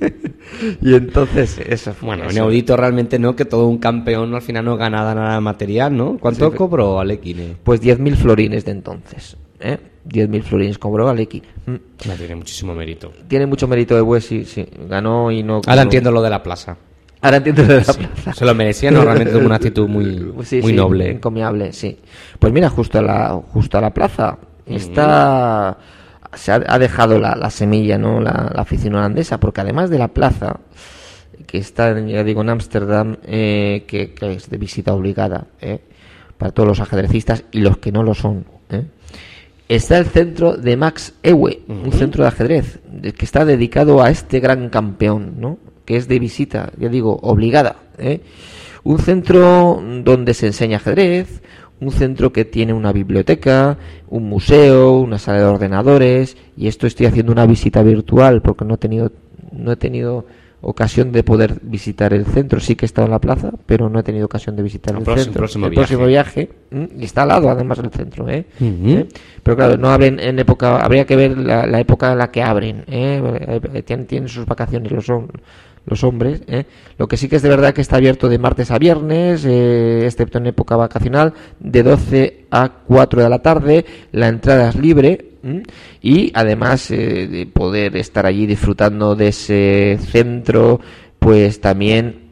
y 0.81 0.93
entonces, 0.93 1.57
eso. 1.67 1.95
Bueno, 2.01 2.25
eso. 2.25 2.33
inaudito 2.33 2.77
realmente 2.77 3.17
no, 3.17 3.35
que 3.35 3.45
todo 3.45 3.67
un 3.67 3.79
campeón 3.79 4.35
al 4.35 4.41
final 4.43 4.65
no 4.65 4.77
gana 4.77 5.13
nada 5.15 5.41
material, 5.41 5.97
¿no? 5.97 6.17
¿Cuánto 6.19 6.51
Sí, 6.51 6.55
cobró 6.57 6.99
Alequine? 6.99 7.55
Pues 7.63 7.81
10.000 7.81 8.15
florines 8.15 8.63
de 8.65 8.71
entonces, 8.73 9.37
¿eh? 9.61 9.77
10.000 10.07 10.41
florines 10.43 10.77
cobró 10.77 11.09
Alequine. 11.09 11.47
Mm. 11.65 11.75
Tiene 11.97 12.35
muchísimo 12.35 12.73
mérito. 12.73 13.11
Tiene 13.27 13.45
mucho 13.45 13.67
mérito 13.67 13.95
de 13.95 14.01
Wes, 14.01 14.25
sí, 14.25 14.45
sí. 14.45 14.65
Ganó 14.89 15.31
y 15.31 15.43
no... 15.43 15.61
Ahora 15.67 15.83
entiendo 15.83 16.11
lo 16.11 16.21
de 16.21 16.29
la 16.29 16.41
plaza. 16.41 16.75
Ahora 17.21 17.37
entiendo 17.37 17.61
lo 17.63 17.73
de 17.75 17.83
la 17.85 17.93
plaza. 17.93 18.33
Se 18.33 18.45
lo 18.45 18.55
merecía, 18.55 18.89
no, 18.91 19.03
realmente 19.03 19.33
tuvo 19.33 19.45
una 19.45 19.55
actitud 19.55 19.87
muy, 19.87 20.05
Sí, 20.43 20.61
muy 20.61 20.71
sí, 20.71 20.73
noble. 20.73 21.11
encomiable, 21.11 21.71
sí. 21.71 21.97
Pues 22.39 22.51
mira, 22.51 22.69
justo 22.69 22.99
a 22.99 23.01
la, 23.03 23.41
justo 23.53 23.77
a 23.77 23.81
la 23.81 23.93
plaza 23.93 24.37
está 24.65 25.77
se 26.33 26.51
ha, 26.51 26.61
ha 26.67 26.79
dejado 26.79 27.19
la, 27.19 27.35
la 27.35 27.49
semilla, 27.49 27.97
¿no? 27.97 28.19
La, 28.21 28.51
la 28.53 28.61
afición 28.61 28.95
holandesa, 28.95 29.39
porque 29.39 29.61
además 29.61 29.89
de 29.89 29.99
la 29.99 30.07
plaza 30.07 30.59
que 31.45 31.57
está, 31.57 31.99
ya 31.99 32.23
digo, 32.23 32.41
en 32.41 32.49
Ámsterdam, 32.49 33.17
eh, 33.23 33.83
que, 33.87 34.13
que 34.13 34.33
es 34.33 34.49
de 34.49 34.57
visita 34.57 34.93
obligada, 34.93 35.47
¿eh? 35.59 35.79
para 36.37 36.51
todos 36.51 36.67
los 36.67 36.79
ajedrecistas 36.79 37.43
y 37.51 37.59
los 37.59 37.77
que 37.77 37.91
no 37.91 38.03
lo 38.03 38.13
son. 38.13 38.45
Está 39.71 39.99
el 39.99 40.05
centro 40.07 40.57
de 40.57 40.75
Max 40.75 41.13
Ewe, 41.23 41.61
un 41.69 41.93
centro 41.93 42.25
de 42.25 42.27
ajedrez 42.27 42.81
que 43.17 43.23
está 43.23 43.45
dedicado 43.45 44.03
a 44.03 44.09
este 44.09 44.41
gran 44.41 44.67
campeón, 44.67 45.35
¿no? 45.37 45.59
que 45.85 45.95
es 45.95 46.09
de 46.09 46.19
visita, 46.19 46.73
ya 46.77 46.89
digo, 46.89 47.17
obligada. 47.21 47.77
¿eh? 47.97 48.19
Un 48.83 48.99
centro 48.99 49.81
donde 50.03 50.33
se 50.33 50.47
enseña 50.47 50.75
ajedrez, 50.75 51.41
un 51.79 51.91
centro 51.91 52.33
que 52.33 52.43
tiene 52.43 52.73
una 52.73 52.91
biblioteca, 52.91 53.77
un 54.09 54.27
museo, 54.27 54.99
una 54.99 55.17
sala 55.17 55.39
de 55.39 55.45
ordenadores, 55.45 56.35
y 56.57 56.67
esto 56.67 56.85
estoy 56.85 57.05
haciendo 57.05 57.31
una 57.31 57.45
visita 57.45 57.81
virtual 57.81 58.41
porque 58.41 58.65
no 58.65 58.73
he 58.73 58.77
tenido, 58.77 59.13
no 59.53 59.71
he 59.71 59.77
tenido 59.77 60.25
ocasión 60.61 61.11
de 61.11 61.23
poder 61.23 61.55
visitar 61.61 62.13
el 62.13 62.25
centro. 62.25 62.59
Sí 62.59 62.75
que 62.75 62.85
he 62.85 62.87
estado 62.87 63.05
en 63.07 63.11
la 63.11 63.19
plaza, 63.19 63.51
pero 63.65 63.89
no 63.89 63.99
he 63.99 64.03
tenido 64.03 64.25
ocasión 64.25 64.55
de 64.55 64.63
visitar 64.63 64.93
El 64.93 64.99
el, 64.99 65.03
próximo- 65.05 65.23
centro. 65.25 65.39
próximo 65.41 65.65
el 65.65 65.71
viaje. 65.71 65.87
próximo 65.87 66.07
viaje. 66.07 66.49
¿m? 66.71 66.89
Y 66.99 67.05
está 67.05 67.23
al 67.23 67.29
lado, 67.29 67.49
además, 67.49 67.79
el 67.79 67.89
centro. 67.89 68.29
¿eh? 68.29 68.45
¿Eh? 68.59 69.07
Pero 69.43 69.57
claro, 69.57 69.77
no 69.77 69.89
abren 69.89 70.19
en 70.19 70.37
época. 70.39 70.77
Habría 70.77 71.05
que 71.05 71.15
ver 71.15 71.37
la, 71.37 71.65
la 71.65 71.79
época 71.79 72.11
en 72.11 72.17
la 72.19 72.29
que 72.31 72.43
abren. 72.43 72.83
¿eh? 72.87 73.59
Eh, 73.73 73.81
Tienen, 73.83 74.05
tienen 74.07 74.29
sus 74.29 74.45
vacaciones 74.45 74.91
los, 74.91 75.09
hom- 75.09 75.27
los 75.85 76.03
hombres. 76.03 76.41
¿eh? 76.47 76.65
Lo 76.97 77.07
que 77.07 77.17
sí 77.17 77.27
que 77.27 77.37
es 77.37 77.41
de 77.41 77.49
verdad 77.49 77.73
que 77.73 77.81
está 77.81 77.97
abierto 77.97 78.29
de 78.29 78.39
martes 78.39 78.71
a 78.71 78.79
viernes, 78.79 79.45
eh, 79.45 80.05
excepto 80.05 80.37
en 80.37 80.47
época 80.47 80.75
vacacional, 80.75 81.33
de 81.59 81.83
12 81.83 82.45
a 82.51 82.69
4 82.87 83.23
de 83.23 83.29
la 83.29 83.39
tarde. 83.39 83.85
La 84.11 84.27
entrada 84.27 84.69
es 84.69 84.75
libre. 84.75 85.27
Y 86.01 86.31
además 86.35 86.91
eh, 86.91 87.27
de 87.27 87.47
poder 87.47 87.97
estar 87.97 88.27
allí 88.27 88.45
disfrutando 88.45 89.15
de 89.15 89.29
ese 89.29 89.97
centro, 89.99 90.79
pues 91.17 91.59
también 91.59 92.31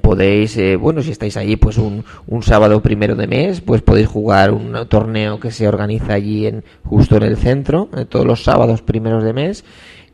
podéis, 0.00 0.56
eh, 0.56 0.76
bueno, 0.76 1.02
si 1.02 1.10
estáis 1.10 1.36
allí, 1.36 1.56
pues 1.56 1.78
un, 1.78 2.04
un 2.26 2.42
sábado 2.42 2.80
primero 2.82 3.14
de 3.14 3.26
mes, 3.26 3.60
pues 3.60 3.82
podéis 3.82 4.08
jugar 4.08 4.52
un 4.52 4.86
torneo 4.88 5.40
que 5.40 5.50
se 5.50 5.68
organiza 5.68 6.14
allí 6.14 6.46
en 6.46 6.64
justo 6.84 7.16
en 7.16 7.24
el 7.24 7.36
centro, 7.36 7.88
eh, 7.96 8.04
todos 8.04 8.26
los 8.26 8.42
sábados 8.42 8.82
primeros 8.82 9.24
de 9.24 9.32
mes. 9.32 9.64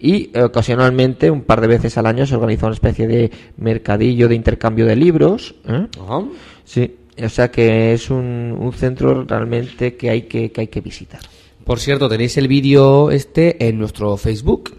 Y 0.01 0.31
eh, 0.33 0.43
ocasionalmente, 0.43 1.31
un 1.31 1.43
par 1.43 1.61
de 1.61 1.67
veces 1.67 1.99
al 1.99 2.07
año, 2.07 2.27
se 2.27 2.35
organiza 2.35 2.67
una 2.67 2.75
especie 2.75 3.07
de 3.07 3.31
mercadillo 3.57 4.29
de 4.29 4.35
intercambio 4.35 4.87
de 4.87 4.97
libros. 4.97 5.55
¿eh? 5.67 5.87
Ajá. 6.01 6.25
Sí, 6.65 6.95
o 7.23 7.29
sea 7.29 7.51
que 7.51 7.93
es 7.93 8.11
un, 8.11 8.57
un 8.59 8.73
centro 8.73 9.25
realmente 9.25 9.97
que 9.97 10.11
hay 10.11 10.23
que, 10.23 10.53
que 10.53 10.61
hay 10.63 10.69
que 10.69 10.81
visitar. 10.81 11.21
Por 11.65 11.81
cierto, 11.81 12.09
tenéis 12.09 12.37
el 12.37 12.49
vídeo 12.49 13.11
este 13.11 13.69
en 13.69 13.79
nuestro 13.79 14.17
Facebook. 14.17 14.73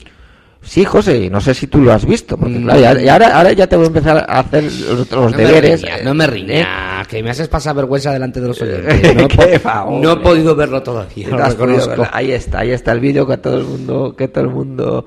Sí, 0.62 0.84
José, 0.84 1.30
no 1.30 1.40
sé 1.40 1.54
si 1.54 1.68
tú 1.68 1.80
lo 1.82 1.94
has 1.94 2.06
visto, 2.06 2.38
porque 2.38 2.60
Mm. 2.60 2.64
claro, 2.64 2.80
ya- 2.80 3.02
y 3.02 3.08
ahora, 3.08 3.38
ahora 3.38 3.54
ya 3.54 3.66
te 3.68 3.76
voy 3.78 3.86
a 3.86 3.88
empezar 3.88 4.18
a 4.18 4.40
hacer 4.40 4.64
los, 4.64 5.10
los 5.10 5.32
no 5.32 5.38
deberes. 5.38 5.82
Me 5.82 5.88
eh, 5.90 6.02
no 6.04 6.14
me 6.14 6.26
¿eh? 6.26 6.28
riñas, 6.28 7.08
que 7.08 7.24
me 7.24 7.30
haces 7.30 7.48
pasar 7.48 7.76
vergüenza 7.76 8.12
delante 8.12 8.42
de 8.42 8.48
los 8.50 8.62
oyentes. 8.62 9.16
No, 9.16 9.28
Qué 9.46 9.58
favor, 9.60 10.02
no 10.04 10.12
he 10.12 10.18
podido 10.18 10.56
verlo 10.56 10.84
todavía, 10.84 11.30
No 11.30 11.38
podido. 11.56 12.06
Ahí 12.12 12.32
está, 12.32 12.60
ahí 12.60 12.72
está 12.72 12.92
el 12.92 13.00
vídeo 13.00 13.26
que 13.26 13.38
todo 13.38 13.58
el 13.58 13.64
mundo, 13.64 14.16
que 14.18 14.28
todo 14.28 14.44
el 14.44 14.50
mundo 14.50 15.06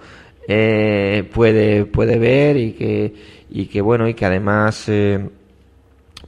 eh, 0.49 1.29
puede, 1.33 1.85
puede 1.85 2.19
ver 2.19 2.57
y 2.57 2.73
que, 2.73 3.15
y 3.51 3.67
que 3.67 3.81
bueno, 3.83 4.09
y 4.09 4.15
que 4.15 4.25
además 4.25 4.85
eh, 4.89 5.21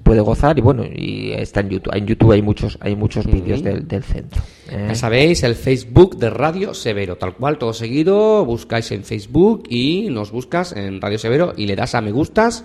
puede 0.05 0.21
gozar 0.21 0.57
y 0.59 0.61
bueno, 0.61 0.85
y 0.85 1.33
está 1.33 1.61
en 1.61 1.71
YouTube. 1.71 1.95
En 1.97 2.07
YouTube 2.07 2.33
hay 2.33 2.43
muchos, 2.43 2.79
hay 2.81 2.95
muchos 2.95 3.27
vídeos 3.27 3.63
del, 3.63 3.89
del 3.89 4.05
centro. 4.05 4.43
¿eh? 4.71 4.85
Ya 4.89 4.95
sabéis, 4.95 5.43
el 5.43 5.57
Facebook 5.57 6.19
de 6.19 6.31
Radio 6.31 6.75
Severo, 6.75 7.17
tal 7.17 7.35
cual, 7.35 7.59
todo 7.59 7.73
seguido, 7.73 8.45
buscáis 8.45 8.93
en 8.93 9.03
Facebook 9.03 9.65
y 9.69 10.09
nos 10.11 10.31
buscas 10.31 10.73
en 10.73 11.01
Radio 11.01 11.19
Severo 11.19 11.55
y 11.57 11.67
le 11.67 11.75
das 11.75 11.95
a 11.95 12.03
me 12.03 12.13
gustas 12.13 12.65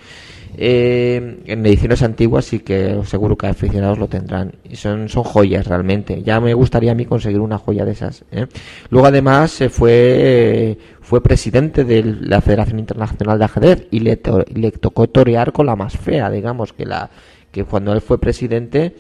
Eh, 0.57 1.39
en 1.47 1.65
ediciones 1.65 2.03
antiguas 2.03 2.45
sí 2.45 2.59
que 2.59 3.01
seguro 3.05 3.37
que 3.37 3.47
aficionados 3.47 3.99
lo 3.99 4.09
tendrán. 4.09 4.53
Y 4.69 4.75
son, 4.77 5.09
son 5.09 5.23
joyas 5.23 5.67
realmente. 5.67 6.23
Ya 6.23 6.41
me 6.41 6.55
gustaría 6.55 6.91
a 6.93 6.95
mí 6.97 7.07
conseguir 7.07 7.39
una 7.41 7.59
joya 7.59 7.85
de 7.85 7.93
esas. 7.93 8.25
¿eh? 8.33 8.47
Luego 8.91 9.07
además 9.07 9.53
se 9.53 9.69
fue, 9.69 10.77
fue 11.01 11.23
presidente 11.23 11.85
de 11.85 12.03
la 12.21 12.41
Federación 12.41 12.81
Internacional 12.81 13.39
de 13.39 13.45
Ajedrez 13.45 13.87
y 13.93 14.01
le, 14.01 14.17
to- 14.17 14.45
le 14.53 14.73
tocó 14.73 15.09
torear 15.09 15.53
con 15.53 15.67
la 15.67 15.77
más 15.77 15.97
fea, 15.97 16.29
digamos, 16.31 16.73
que 16.73 16.85
la 16.85 17.11
que 17.53 17.65
cuando 17.65 17.93
él 17.93 18.01
fue 18.01 18.21
presidente 18.21 18.95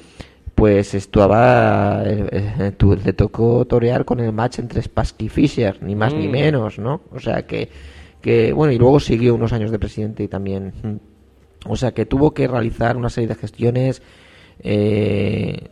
pues 0.60 0.92
estaba 0.92 2.02
eh, 2.04 2.28
eh, 2.30 2.96
le 3.02 3.12
tocó 3.14 3.64
torear 3.64 4.04
con 4.04 4.20
el 4.20 4.30
match 4.30 4.58
entre 4.58 4.82
Spassky 4.82 5.24
y 5.24 5.28
Fischer, 5.30 5.82
ni 5.82 5.94
más 5.94 6.12
ni 6.12 6.28
Mm. 6.28 6.30
menos, 6.30 6.78
¿no? 6.78 7.00
O 7.12 7.18
sea 7.18 7.46
que, 7.46 7.70
que, 8.20 8.52
bueno, 8.52 8.70
y 8.70 8.76
luego 8.76 9.00
siguió 9.00 9.34
unos 9.34 9.54
años 9.54 9.70
de 9.70 9.78
presidente 9.78 10.22
y 10.22 10.28
también. 10.28 11.00
O 11.64 11.76
sea 11.76 11.92
que 11.92 12.04
tuvo 12.04 12.34
que 12.34 12.46
realizar 12.46 12.98
una 12.98 13.08
serie 13.08 13.28
de 13.28 13.36
gestiones 13.36 14.02
eh, 14.62 15.66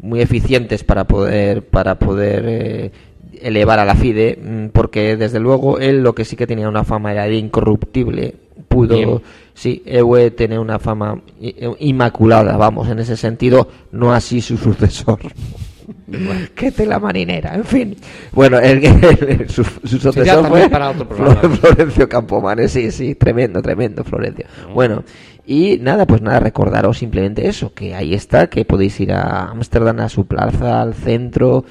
muy 0.00 0.20
eficientes 0.20 0.82
para 0.82 1.04
poder, 1.04 1.64
para 1.64 2.00
poder 2.00 2.44
eh, 2.48 2.90
elevar 3.40 3.78
a 3.78 3.84
la 3.84 3.94
FIDE, 3.94 4.38
mm, 4.42 4.66
porque 4.68 5.16
desde 5.16 5.40
luego 5.40 5.78
él 5.78 6.02
lo 6.02 6.14
que 6.14 6.24
sí 6.24 6.36
que 6.36 6.46
tenía 6.46 6.68
una 6.68 6.84
fama 6.84 7.12
era 7.12 7.24
de 7.24 7.36
incorruptible. 7.36 8.34
Pudo, 8.68 8.94
Bien. 8.96 9.20
sí, 9.54 9.82
Ewe 9.86 10.30
tener 10.30 10.58
una 10.58 10.78
fama 10.78 11.20
i- 11.40 11.54
inmaculada, 11.80 12.56
vamos, 12.56 12.88
en 12.88 12.98
ese 13.00 13.16
sentido, 13.16 13.68
no 13.92 14.12
así 14.12 14.40
su 14.40 14.56
sucesor. 14.56 15.18
Qué 16.54 16.70
tela 16.70 16.98
marinera, 16.98 17.54
en 17.54 17.64
fin. 17.64 17.96
Bueno, 18.32 18.58
el, 18.58 18.84
el- 19.28 19.48
su, 19.50 19.64
su 19.64 19.98
sucesor 19.98 20.46
fue 20.48 20.68
para 20.68 20.90
otro 20.90 21.06
Florencio 21.06 22.08
Campomanes, 22.08 22.72
sí, 22.72 22.90
sí, 22.90 23.14
tremendo, 23.14 23.60
tremendo, 23.62 24.04
Florencio. 24.04 24.46
Bueno, 24.74 25.02
y 25.46 25.78
nada, 25.80 26.06
pues 26.06 26.22
nada, 26.22 26.38
recordaros 26.40 26.98
simplemente 26.98 27.48
eso, 27.48 27.74
que 27.74 27.94
ahí 27.94 28.14
está, 28.14 28.46
que 28.48 28.64
podéis 28.64 28.98
ir 29.00 29.12
a 29.12 29.50
Ámsterdam, 29.50 30.00
a 30.00 30.08
su 30.08 30.26
plaza, 30.26 30.80
al 30.82 30.94
centro. 30.94 31.64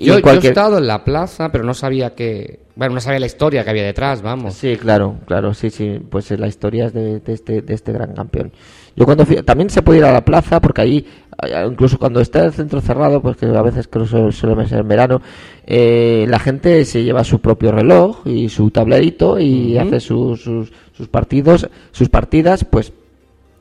Y 0.00 0.06
Yo, 0.06 0.14
yo 0.14 0.18
he 0.20 0.22
cualquier... 0.22 0.52
estado 0.52 0.78
en 0.78 0.86
la 0.86 1.04
plaza, 1.04 1.52
pero 1.52 1.62
no 1.62 1.74
sabía 1.74 2.14
que... 2.14 2.60
Bueno, 2.74 2.94
no 2.94 3.00
sabía 3.02 3.20
la 3.20 3.26
historia 3.26 3.62
que 3.62 3.68
había 3.70 3.84
detrás, 3.84 4.22
vamos. 4.22 4.54
Sí, 4.54 4.76
claro, 4.76 5.16
claro, 5.26 5.52
sí, 5.52 5.68
sí. 5.68 6.00
Pues 6.08 6.30
la 6.30 6.46
historia 6.48 6.86
es 6.86 6.94
de, 6.94 7.20
de 7.20 7.32
este, 7.34 7.60
de 7.60 7.74
este 7.74 7.92
gran 7.92 8.14
campeón. 8.14 8.50
Yo 8.96 9.04
cuando 9.04 9.26
fui, 9.26 9.36
también 9.42 9.68
se 9.68 9.82
puede 9.82 9.98
ir 9.98 10.04
a 10.06 10.12
la 10.12 10.24
plaza 10.24 10.58
porque 10.58 10.80
ahí, 10.80 11.06
eh, 11.46 11.66
incluso 11.70 11.98
cuando 11.98 12.20
está 12.22 12.46
el 12.46 12.52
centro 12.54 12.80
cerrado, 12.80 13.20
pues 13.20 13.36
que 13.36 13.44
a 13.44 13.60
veces 13.62 13.88
creo 13.88 14.04
que 14.06 14.10
suele- 14.32 14.66
ser 14.66 14.78
en 14.80 14.88
verano, 14.88 15.20
eh, 15.66 16.24
la 16.28 16.38
gente 16.38 16.82
se 16.86 17.04
lleva 17.04 17.22
su 17.22 17.40
propio 17.40 17.70
reloj 17.70 18.26
y 18.26 18.48
su 18.48 18.70
tablerito 18.70 19.38
y 19.38 19.76
hace 19.76 20.00
sus, 20.00 20.40
sus, 20.42 20.72
sus 20.96 21.08
partidos, 21.08 21.68
sus 21.92 22.08
partidas, 22.08 22.64
pues 22.64 22.94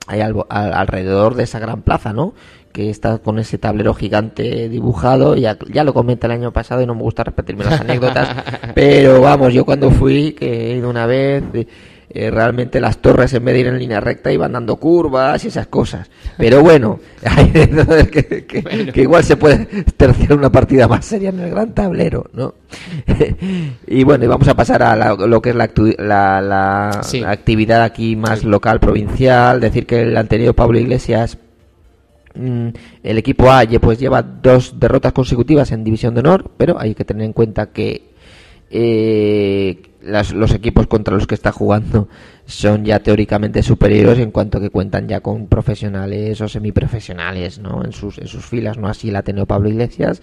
hay 0.09 0.21
al- 0.21 0.45
alrededor 0.49 1.35
de 1.35 1.43
esa 1.43 1.59
gran 1.59 1.81
plaza, 1.83 2.11
¿no? 2.13 2.33
Que 2.71 2.89
está 2.89 3.19
con 3.19 3.39
ese 3.39 3.57
tablero 3.57 3.93
gigante 3.93 4.67
dibujado. 4.69 5.35
Ya, 5.35 5.57
ya 5.71 5.83
lo 5.83 5.93
comenté 5.93 6.27
el 6.27 6.31
año 6.33 6.51
pasado 6.51 6.81
y 6.81 6.85
no 6.85 6.95
me 6.95 7.01
gusta 7.01 7.23
repetirme 7.23 7.63
las 7.65 7.79
anécdotas. 7.81 8.29
pero 8.75 9.21
vamos, 9.21 9.53
yo 9.53 9.65
cuando 9.65 9.89
fui, 9.91 10.33
que 10.33 10.71
he 10.73 10.77
ido 10.77 10.89
una 10.89 11.05
vez, 11.05 11.43
eh, 11.53 11.67
eh, 12.11 12.31
realmente 12.31 12.81
las 12.81 12.97
torres 12.97 13.33
en 13.33 13.45
vez 13.45 13.53
de 13.53 13.59
ir 13.59 13.67
en 13.67 13.77
línea 13.77 13.99
recta 13.99 14.31
iban 14.31 14.51
dando 14.53 14.77
curvas 14.77 15.43
y 15.45 15.49
esas 15.49 15.67
cosas. 15.67 16.09
Pero 16.37 16.61
bueno, 16.63 16.99
hay 17.23 17.51
que, 17.51 18.45
que- 18.45 18.91
que 18.91 19.01
igual 19.01 19.23
se 19.23 19.37
puede 19.37 19.65
terciar 19.97 20.33
una 20.33 20.51
partida 20.51 20.87
más 20.87 21.05
seria 21.05 21.29
en 21.29 21.39
el 21.39 21.51
gran 21.51 21.73
tablero, 21.75 22.25
¿no? 22.33 22.55
y 23.87 24.03
bueno, 24.03 24.25
y 24.25 24.27
vamos 24.27 24.47
a 24.47 24.55
pasar 24.55 24.81
a 24.83 24.95
la- 24.95 25.13
lo 25.13 25.41
que 25.41 25.51
es 25.51 25.55
la, 25.55 25.69
la, 25.99 26.41
la- 26.41 27.01
Sí. 27.03 27.23
actividad 27.23 27.83
aquí 27.83 28.15
más 28.15 28.43
local, 28.43 28.79
provincial. 28.79 29.59
Decir 29.59 29.85
que 29.85 30.01
el 30.01 30.17
anterior 30.17 30.55
Pablo 30.55 30.79
Iglesias, 30.79 31.37
mm, 32.35 32.67
el 33.03 33.17
equipo 33.17 33.51
A 33.51 33.63
pues 33.79 33.99
lleva 33.99 34.21
dos 34.23 34.79
derrotas 34.79 35.13
consecutivas 35.13 35.71
en 35.71 35.83
División 35.83 36.13
de 36.15 36.21
Honor, 36.21 36.49
pero 36.57 36.79
hay 36.79 36.95
que 36.95 37.05
tener 37.05 37.23
en 37.25 37.33
cuenta 37.33 37.67
que 37.67 38.09
eh, 38.71 39.81
las- 40.01 40.33
los 40.33 40.51
equipos 40.53 40.87
contra 40.87 41.13
los 41.13 41.27
que 41.27 41.35
está 41.35 41.51
jugando 41.51 42.07
son 42.45 42.85
ya 42.85 42.99
teóricamente 42.99 43.61
superiores 43.63 44.19
en 44.19 44.31
cuanto 44.31 44.59
que 44.59 44.69
cuentan 44.69 45.07
ya 45.07 45.19
con 45.21 45.47
profesionales 45.47 46.39
o 46.41 46.47
semiprofesionales 46.47 47.59
¿no? 47.59 47.83
en, 47.83 47.91
sus, 47.91 48.17
en 48.17 48.27
sus 48.27 48.45
filas, 48.45 48.77
no 48.77 48.87
así 48.87 49.09
el 49.09 49.15
Ateneo 49.15 49.45
Pablo 49.45 49.69
Iglesias, 49.69 50.21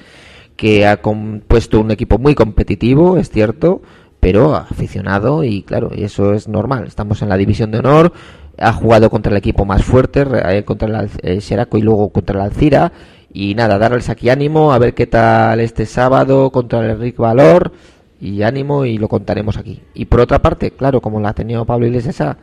que 0.56 0.86
ha 0.86 0.98
compuesto 1.02 1.80
un 1.80 1.90
equipo 1.90 2.18
muy 2.18 2.34
competitivo, 2.34 3.18
es 3.18 3.30
cierto, 3.30 3.82
pero 4.20 4.56
aficionado 4.56 5.44
y 5.44 5.62
claro, 5.62 5.90
y 5.94 6.04
eso 6.04 6.32
es 6.32 6.48
normal. 6.48 6.86
Estamos 6.86 7.20
en 7.22 7.28
la 7.28 7.36
división 7.36 7.70
de 7.70 7.78
honor, 7.78 8.12
ha 8.58 8.72
jugado 8.72 9.10
contra 9.10 9.30
el 9.30 9.36
equipo 9.38 9.64
más 9.66 9.84
fuerte, 9.84 10.24
eh, 10.48 10.64
contra 10.64 10.88
el 10.88 10.94
Al- 10.94 11.10
eh, 11.22 11.40
y 11.74 11.80
luego 11.82 12.08
contra 12.08 12.36
el 12.36 12.46
Alcira. 12.46 12.92
Y 13.32 13.54
nada, 13.54 13.76
darles 13.76 14.08
aquí 14.08 14.30
ánimo, 14.30 14.72
a 14.72 14.78
ver 14.78 14.94
qué 14.94 15.06
tal 15.06 15.60
este 15.60 15.84
sábado 15.84 16.50
contra 16.50 16.80
el 16.82 16.92
Enrique 16.92 17.20
Valor. 17.20 17.72
Y 18.20 18.42
ánimo 18.42 18.84
y 18.84 18.98
lo 18.98 19.08
contaremos 19.08 19.56
aquí. 19.56 19.82
Y 19.94 20.06
por 20.06 20.20
otra 20.20 20.40
parte, 20.40 20.70
claro, 20.70 21.00
como 21.00 21.20
la 21.20 21.30
ha 21.30 21.34
tenido 21.34 21.64
Pablo 21.64 21.86
Iglesias, 21.86 22.20
ha, 22.20 22.38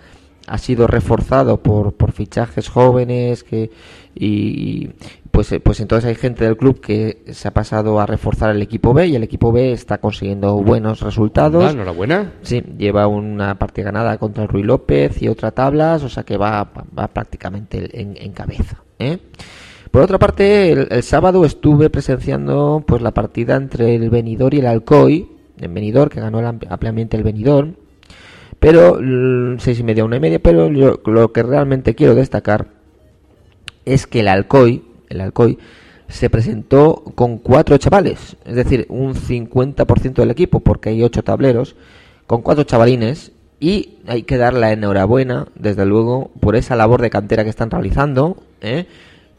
ha 0.48 0.58
sido 0.58 0.88
reforzado 0.88 1.62
por, 1.62 1.94
por 1.94 2.12
fichajes 2.12 2.70
jóvenes 2.70 3.44
que 3.44 3.72
y 4.16 4.90
pues 5.32 5.52
pues 5.64 5.80
entonces 5.80 6.08
hay 6.08 6.16
gente 6.16 6.46
del 6.46 6.58
club 6.58 6.80
que 6.80 7.24
se 7.32 7.48
ha 7.48 7.52
pasado 7.52 8.00
a 8.00 8.06
reforzar 8.06 8.56
el 8.56 8.62
equipo 8.62 8.94
B 8.94 9.08
y 9.08 9.16
el 9.16 9.24
equipo 9.24 9.52
B 9.52 9.72
está 9.72 9.98
consiguiendo 9.98 10.62
buenos 10.62 11.02
resultados. 11.02 11.66
Ah, 11.66 11.72
enhorabuena. 11.72 12.34
Sí, 12.44 12.64
lleva 12.78 13.08
una 13.08 13.58
partida 13.58 13.86
ganada 13.86 14.18
contra 14.20 14.44
el 14.44 14.50
Ruy 14.50 14.62
López 14.62 15.22
y 15.24 15.28
otra 15.28 15.50
tablas, 15.52 16.04
o 16.04 16.10
sea 16.10 16.24
que 16.24 16.38
va, 16.38 16.72
va 16.98 17.08
prácticamente 17.08 18.00
en, 18.00 18.16
en 18.16 18.32
cabeza. 18.32 18.84
¿eh? 19.00 19.18
Por 19.90 20.04
otra 20.04 20.20
parte, 20.20 20.72
el, 20.72 20.88
el 20.92 21.04
sábado 21.04 21.46
estuve 21.46 21.90
presenciando 21.90 22.84
pues 22.86 23.02
la 23.02 23.12
partida 23.12 23.56
entre 23.56 23.96
el 23.96 24.12
Benidorm 24.12 24.56
y 24.56 24.60
el 24.60 24.68
Alcoy, 24.68 25.33
en 25.64 25.74
Benidorm, 25.74 26.10
que 26.10 26.20
ganó 26.20 26.40
ampliamente 26.70 27.18
el 27.18 27.24
Benidorm, 27.24 27.76
pero 28.60 29.00
mm, 29.02 29.60
seis 29.60 29.80
y 29.80 29.84
media, 29.84 30.06
una 30.06 30.18
y 30.18 30.20
media, 30.20 30.40
pero 30.40 30.70
yo- 30.70 31.00
lo 31.06 31.32
que 31.34 31.44
realmente 31.44 31.96
quiero 31.96 32.16
destacar 32.16 32.68
es 33.86 34.08
que 34.08 34.22
el 34.22 34.28
Alcoy, 34.28 34.84
el 35.10 35.22
Alcoy, 35.22 35.58
se 36.08 36.30
presentó 36.30 37.04
con 37.16 37.38
cuatro 37.40 37.78
chavales, 37.78 38.38
es 38.46 38.56
decir, 38.56 38.86
un 38.90 39.16
50% 39.16 40.22
del 40.22 40.32
equipo, 40.32 40.60
porque 40.60 40.90
hay 40.90 41.02
ocho 41.04 41.24
tableros, 41.24 41.76
con 42.28 42.42
cuatro 42.42 42.64
chavalines, 42.64 43.32
y 43.60 43.96
hay 44.08 44.24
que 44.24 44.38
dar 44.38 44.54
la 44.54 44.74
enhorabuena, 44.74 45.48
desde 45.56 45.86
luego, 45.86 46.32
por 46.40 46.56
esa 46.56 46.76
labor 46.76 47.02
de 47.02 47.10
cantera 47.10 47.44
que 47.44 47.50
están 47.50 47.72
realizando. 47.72 48.38
¿eh? 48.62 48.86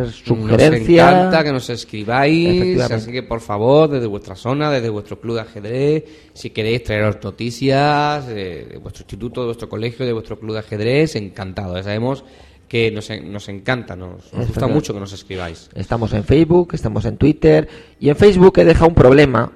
sugerencia. 0.09 1.05
Nos 1.05 1.19
encanta 1.19 1.43
que 1.43 1.51
nos 1.51 1.69
escribáis, 1.69 2.79
así 2.79 3.11
que 3.11 3.21
por 3.21 3.41
favor, 3.41 3.89
desde 3.89 4.07
vuestra 4.07 4.35
zona, 4.35 4.71
desde 4.71 4.89
vuestro 4.89 5.19
club 5.19 5.35
de 5.35 5.41
ajedrez, 5.41 6.03
si 6.33 6.49
queréis 6.49 6.83
traeros 6.83 7.17
noticias 7.23 8.25
de 8.25 8.79
vuestro 8.81 9.03
instituto, 9.03 9.41
de 9.41 9.47
vuestro 9.47 9.69
colegio, 9.69 10.03
de 10.05 10.13
vuestro 10.13 10.39
club 10.39 10.53
de 10.53 10.59
ajedrez, 10.59 11.15
encantado. 11.15 11.75
Ya 11.75 11.83
sabemos 11.83 12.23
que 12.67 12.91
nos, 12.91 13.09
nos 13.23 13.49
encanta, 13.49 13.95
nos, 13.95 14.33
nos 14.33 14.47
gusta 14.47 14.67
mucho 14.67 14.93
que 14.93 14.99
nos 14.99 15.13
escribáis. 15.13 15.69
Estamos 15.73 16.13
en 16.13 16.23
Facebook, 16.23 16.71
estamos 16.73 17.05
en 17.05 17.17
Twitter 17.17 17.67
y 17.99 18.09
en 18.09 18.15
Facebook 18.15 18.59
he 18.59 18.65
dejado 18.65 18.89
un 18.89 18.95
problema. 18.95 19.51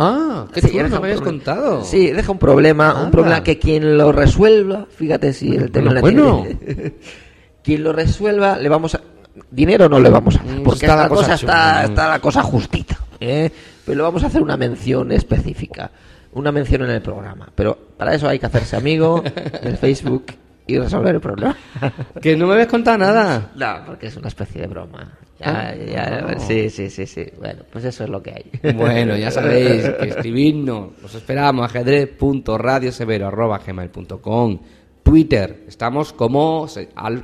Ah, 0.00 0.48
que 0.52 0.60
sí, 0.60 0.76
no 0.76 0.88
me 0.88 0.96
habías 0.96 1.20
contado. 1.20 1.84
Sí, 1.84 2.10
deja 2.10 2.32
un 2.32 2.38
problema, 2.38 3.02
un 3.04 3.12
problema 3.12 3.44
que 3.44 3.58
quien 3.58 3.96
lo 3.96 4.10
resuelva, 4.10 4.86
fíjate 4.90 5.32
si 5.32 5.54
el 5.54 5.70
tema 5.70 6.00
bueno, 6.00 6.44
quien 7.62 7.84
lo 7.84 7.92
resuelva 7.92 8.58
le 8.58 8.68
vamos 8.68 8.96
a 8.96 9.00
dinero 9.50 9.88
no 9.88 10.00
le 10.00 10.10
vamos 10.10 10.36
a 10.36 10.42
dar, 10.42 10.58
Mm, 10.58 10.62
porque 10.62 10.86
está 10.86 10.94
esta 10.94 11.02
la 11.02 11.08
cosa 11.08 11.22
cosa 11.22 11.34
está, 11.34 11.84
está 11.84 12.08
la 12.08 12.20
cosa 12.20 12.42
justita, 12.42 12.98
¿eh? 13.20 13.50
pero 13.84 13.96
le 13.96 14.02
vamos 14.02 14.24
a 14.24 14.26
hacer 14.26 14.42
una 14.42 14.56
mención 14.56 15.12
específica, 15.12 15.90
una 16.32 16.50
mención 16.50 16.82
en 16.82 16.90
el 16.90 17.02
programa, 17.02 17.48
pero 17.54 17.76
para 17.96 18.14
eso 18.14 18.28
hay 18.28 18.38
que 18.38 18.46
hacerse 18.46 18.76
amigo 18.76 19.22
del 19.62 19.76
Facebook 19.76 20.26
y 20.66 20.78
resolver 20.78 21.14
el 21.14 21.20
problema. 21.20 21.54
Que 22.22 22.34
no 22.36 22.46
me 22.46 22.54
habías 22.54 22.68
contado 22.68 22.96
nada. 22.98 23.50
No, 23.54 23.84
porque 23.86 24.06
es 24.06 24.16
una 24.16 24.28
especie 24.28 24.62
de 24.62 24.66
broma. 24.68 25.12
Ah, 25.42 25.74
Ya, 25.74 25.86
ya, 25.86 26.20
no. 26.22 26.38
Sí, 26.40 26.70
sí, 26.70 26.88
sí, 26.88 27.04
sí. 27.06 27.26
Bueno, 27.38 27.64
pues 27.70 27.84
eso 27.84 28.04
es 28.04 28.10
lo 28.10 28.22
que 28.22 28.30
hay. 28.30 28.50
Bueno, 28.72 29.14
ya 29.16 29.30
sabéis 29.30 29.86
que 30.00 30.08
escribirnos, 30.08 30.92
os 31.04 31.14
esperamos 31.14 31.66
ajedrez.radiosevero.gmail.com 31.66 34.58
Twitter, 35.02 35.64
estamos 35.68 36.14
como 36.14 36.66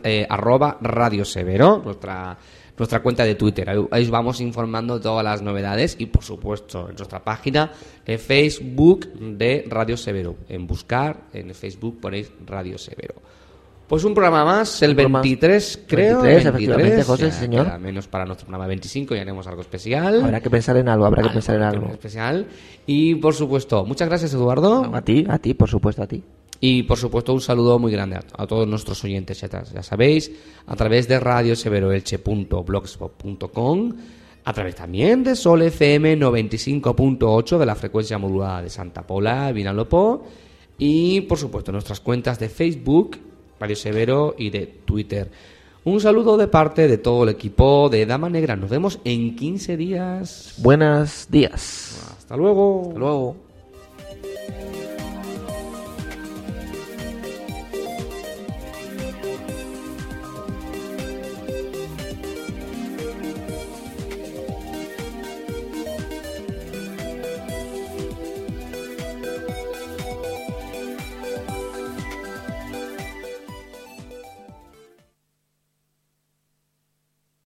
eh, 0.04 0.26
arroba 0.28 0.76
Radio 0.82 1.24
Severo, 1.24 1.80
nuestra, 1.82 2.36
nuestra 2.80 3.00
cuenta 3.02 3.24
de 3.24 3.34
Twitter. 3.36 3.68
Ahí, 3.70 4.02
os 4.02 4.10
vamos 4.10 4.40
informando 4.40 4.96
de 4.96 5.02
todas 5.02 5.24
las 5.24 5.42
novedades 5.42 5.94
y, 5.98 6.06
por 6.06 6.24
supuesto, 6.24 6.88
en 6.88 6.96
nuestra 6.96 7.22
página 7.22 7.70
de 8.04 8.18
Facebook 8.18 9.12
de 9.14 9.64
Radio 9.68 9.96
Severo. 9.96 10.34
En 10.48 10.66
buscar, 10.66 11.24
en 11.32 11.54
Facebook 11.54 12.00
ponéis 12.00 12.32
Radio 12.46 12.76
Severo. 12.78 13.14
Pues 13.86 14.04
un 14.04 14.14
programa 14.14 14.44
más, 14.44 14.80
el 14.82 14.90
Un 14.90 14.96
programa- 14.96 15.20
23, 15.20 15.84
creo. 15.88 16.22
23, 16.22 16.46
efectivamente, 16.46 17.02
José, 17.02 17.24
ya 17.26 17.32
señor. 17.32 17.66
queda 17.66 17.78
menos 17.78 18.06
para 18.06 18.24
nuestro 18.24 18.46
programa 18.46 18.68
25 18.68 19.16
y 19.16 19.18
haremos 19.18 19.46
algo 19.48 19.62
especial. 19.62 20.22
Habrá 20.22 20.40
que 20.40 20.48
pensar 20.48 20.76
en 20.76 20.88
algo, 20.88 21.06
habrá 21.06 21.22
que 21.24 21.30
pensar 21.30 21.56
en 21.56 21.62
algo. 21.62 21.88
especial. 21.88 22.46
Y 22.86 23.16
por 23.16 23.34
supuesto, 23.34 23.84
muchas 23.84 24.08
gracias 24.08 24.32
Eduardo. 24.32 24.94
A 24.94 25.02
ti, 25.02 25.26
a 25.28 25.38
ti, 25.38 25.54
por 25.54 25.68
supuesto, 25.68 26.02
a 26.04 26.06
ti. 26.06 26.22
Y 26.60 26.82
por 26.82 26.98
supuesto, 26.98 27.32
un 27.32 27.40
saludo 27.40 27.78
muy 27.78 27.90
grande 27.90 28.16
a, 28.16 28.24
a 28.36 28.46
todos 28.46 28.68
nuestros 28.68 29.02
oyentes. 29.02 29.40
Ya, 29.40 29.48
ya 29.48 29.82
sabéis, 29.82 30.30
a 30.66 30.76
través 30.76 31.08
de 31.08 31.18
radioseveroelche.blogspot.com, 31.18 33.92
a 34.44 34.52
través 34.52 34.74
también 34.74 35.24
de 35.24 35.36
Sol 35.36 35.62
FM 35.62 36.18
95.8 36.18 37.58
de 37.58 37.66
la 37.66 37.74
frecuencia 37.74 38.18
modulada 38.18 38.60
de 38.62 38.68
Santa 38.68 39.06
Pola, 39.06 39.50
Vinalopó. 39.52 40.26
Y 40.78 41.22
por 41.22 41.38
supuesto, 41.38 41.72
nuestras 41.72 42.00
cuentas 42.00 42.38
de 42.38 42.48
Facebook, 42.48 43.18
Radio 43.58 43.76
Severo 43.76 44.34
y 44.36 44.50
de 44.50 44.66
Twitter. 44.66 45.30
Un 45.82 45.98
saludo 45.98 46.36
de 46.36 46.46
parte 46.46 46.88
de 46.88 46.98
todo 46.98 47.24
el 47.24 47.30
equipo 47.30 47.88
de 47.88 48.04
Dama 48.04 48.28
Negra. 48.28 48.54
Nos 48.54 48.68
vemos 48.68 48.98
en 49.04 49.34
15 49.34 49.78
días. 49.78 50.54
Buenos 50.58 51.26
días. 51.30 52.14
Hasta 52.18 52.36
luego. 52.36 52.88
Hasta 52.88 52.98
luego. 52.98 53.36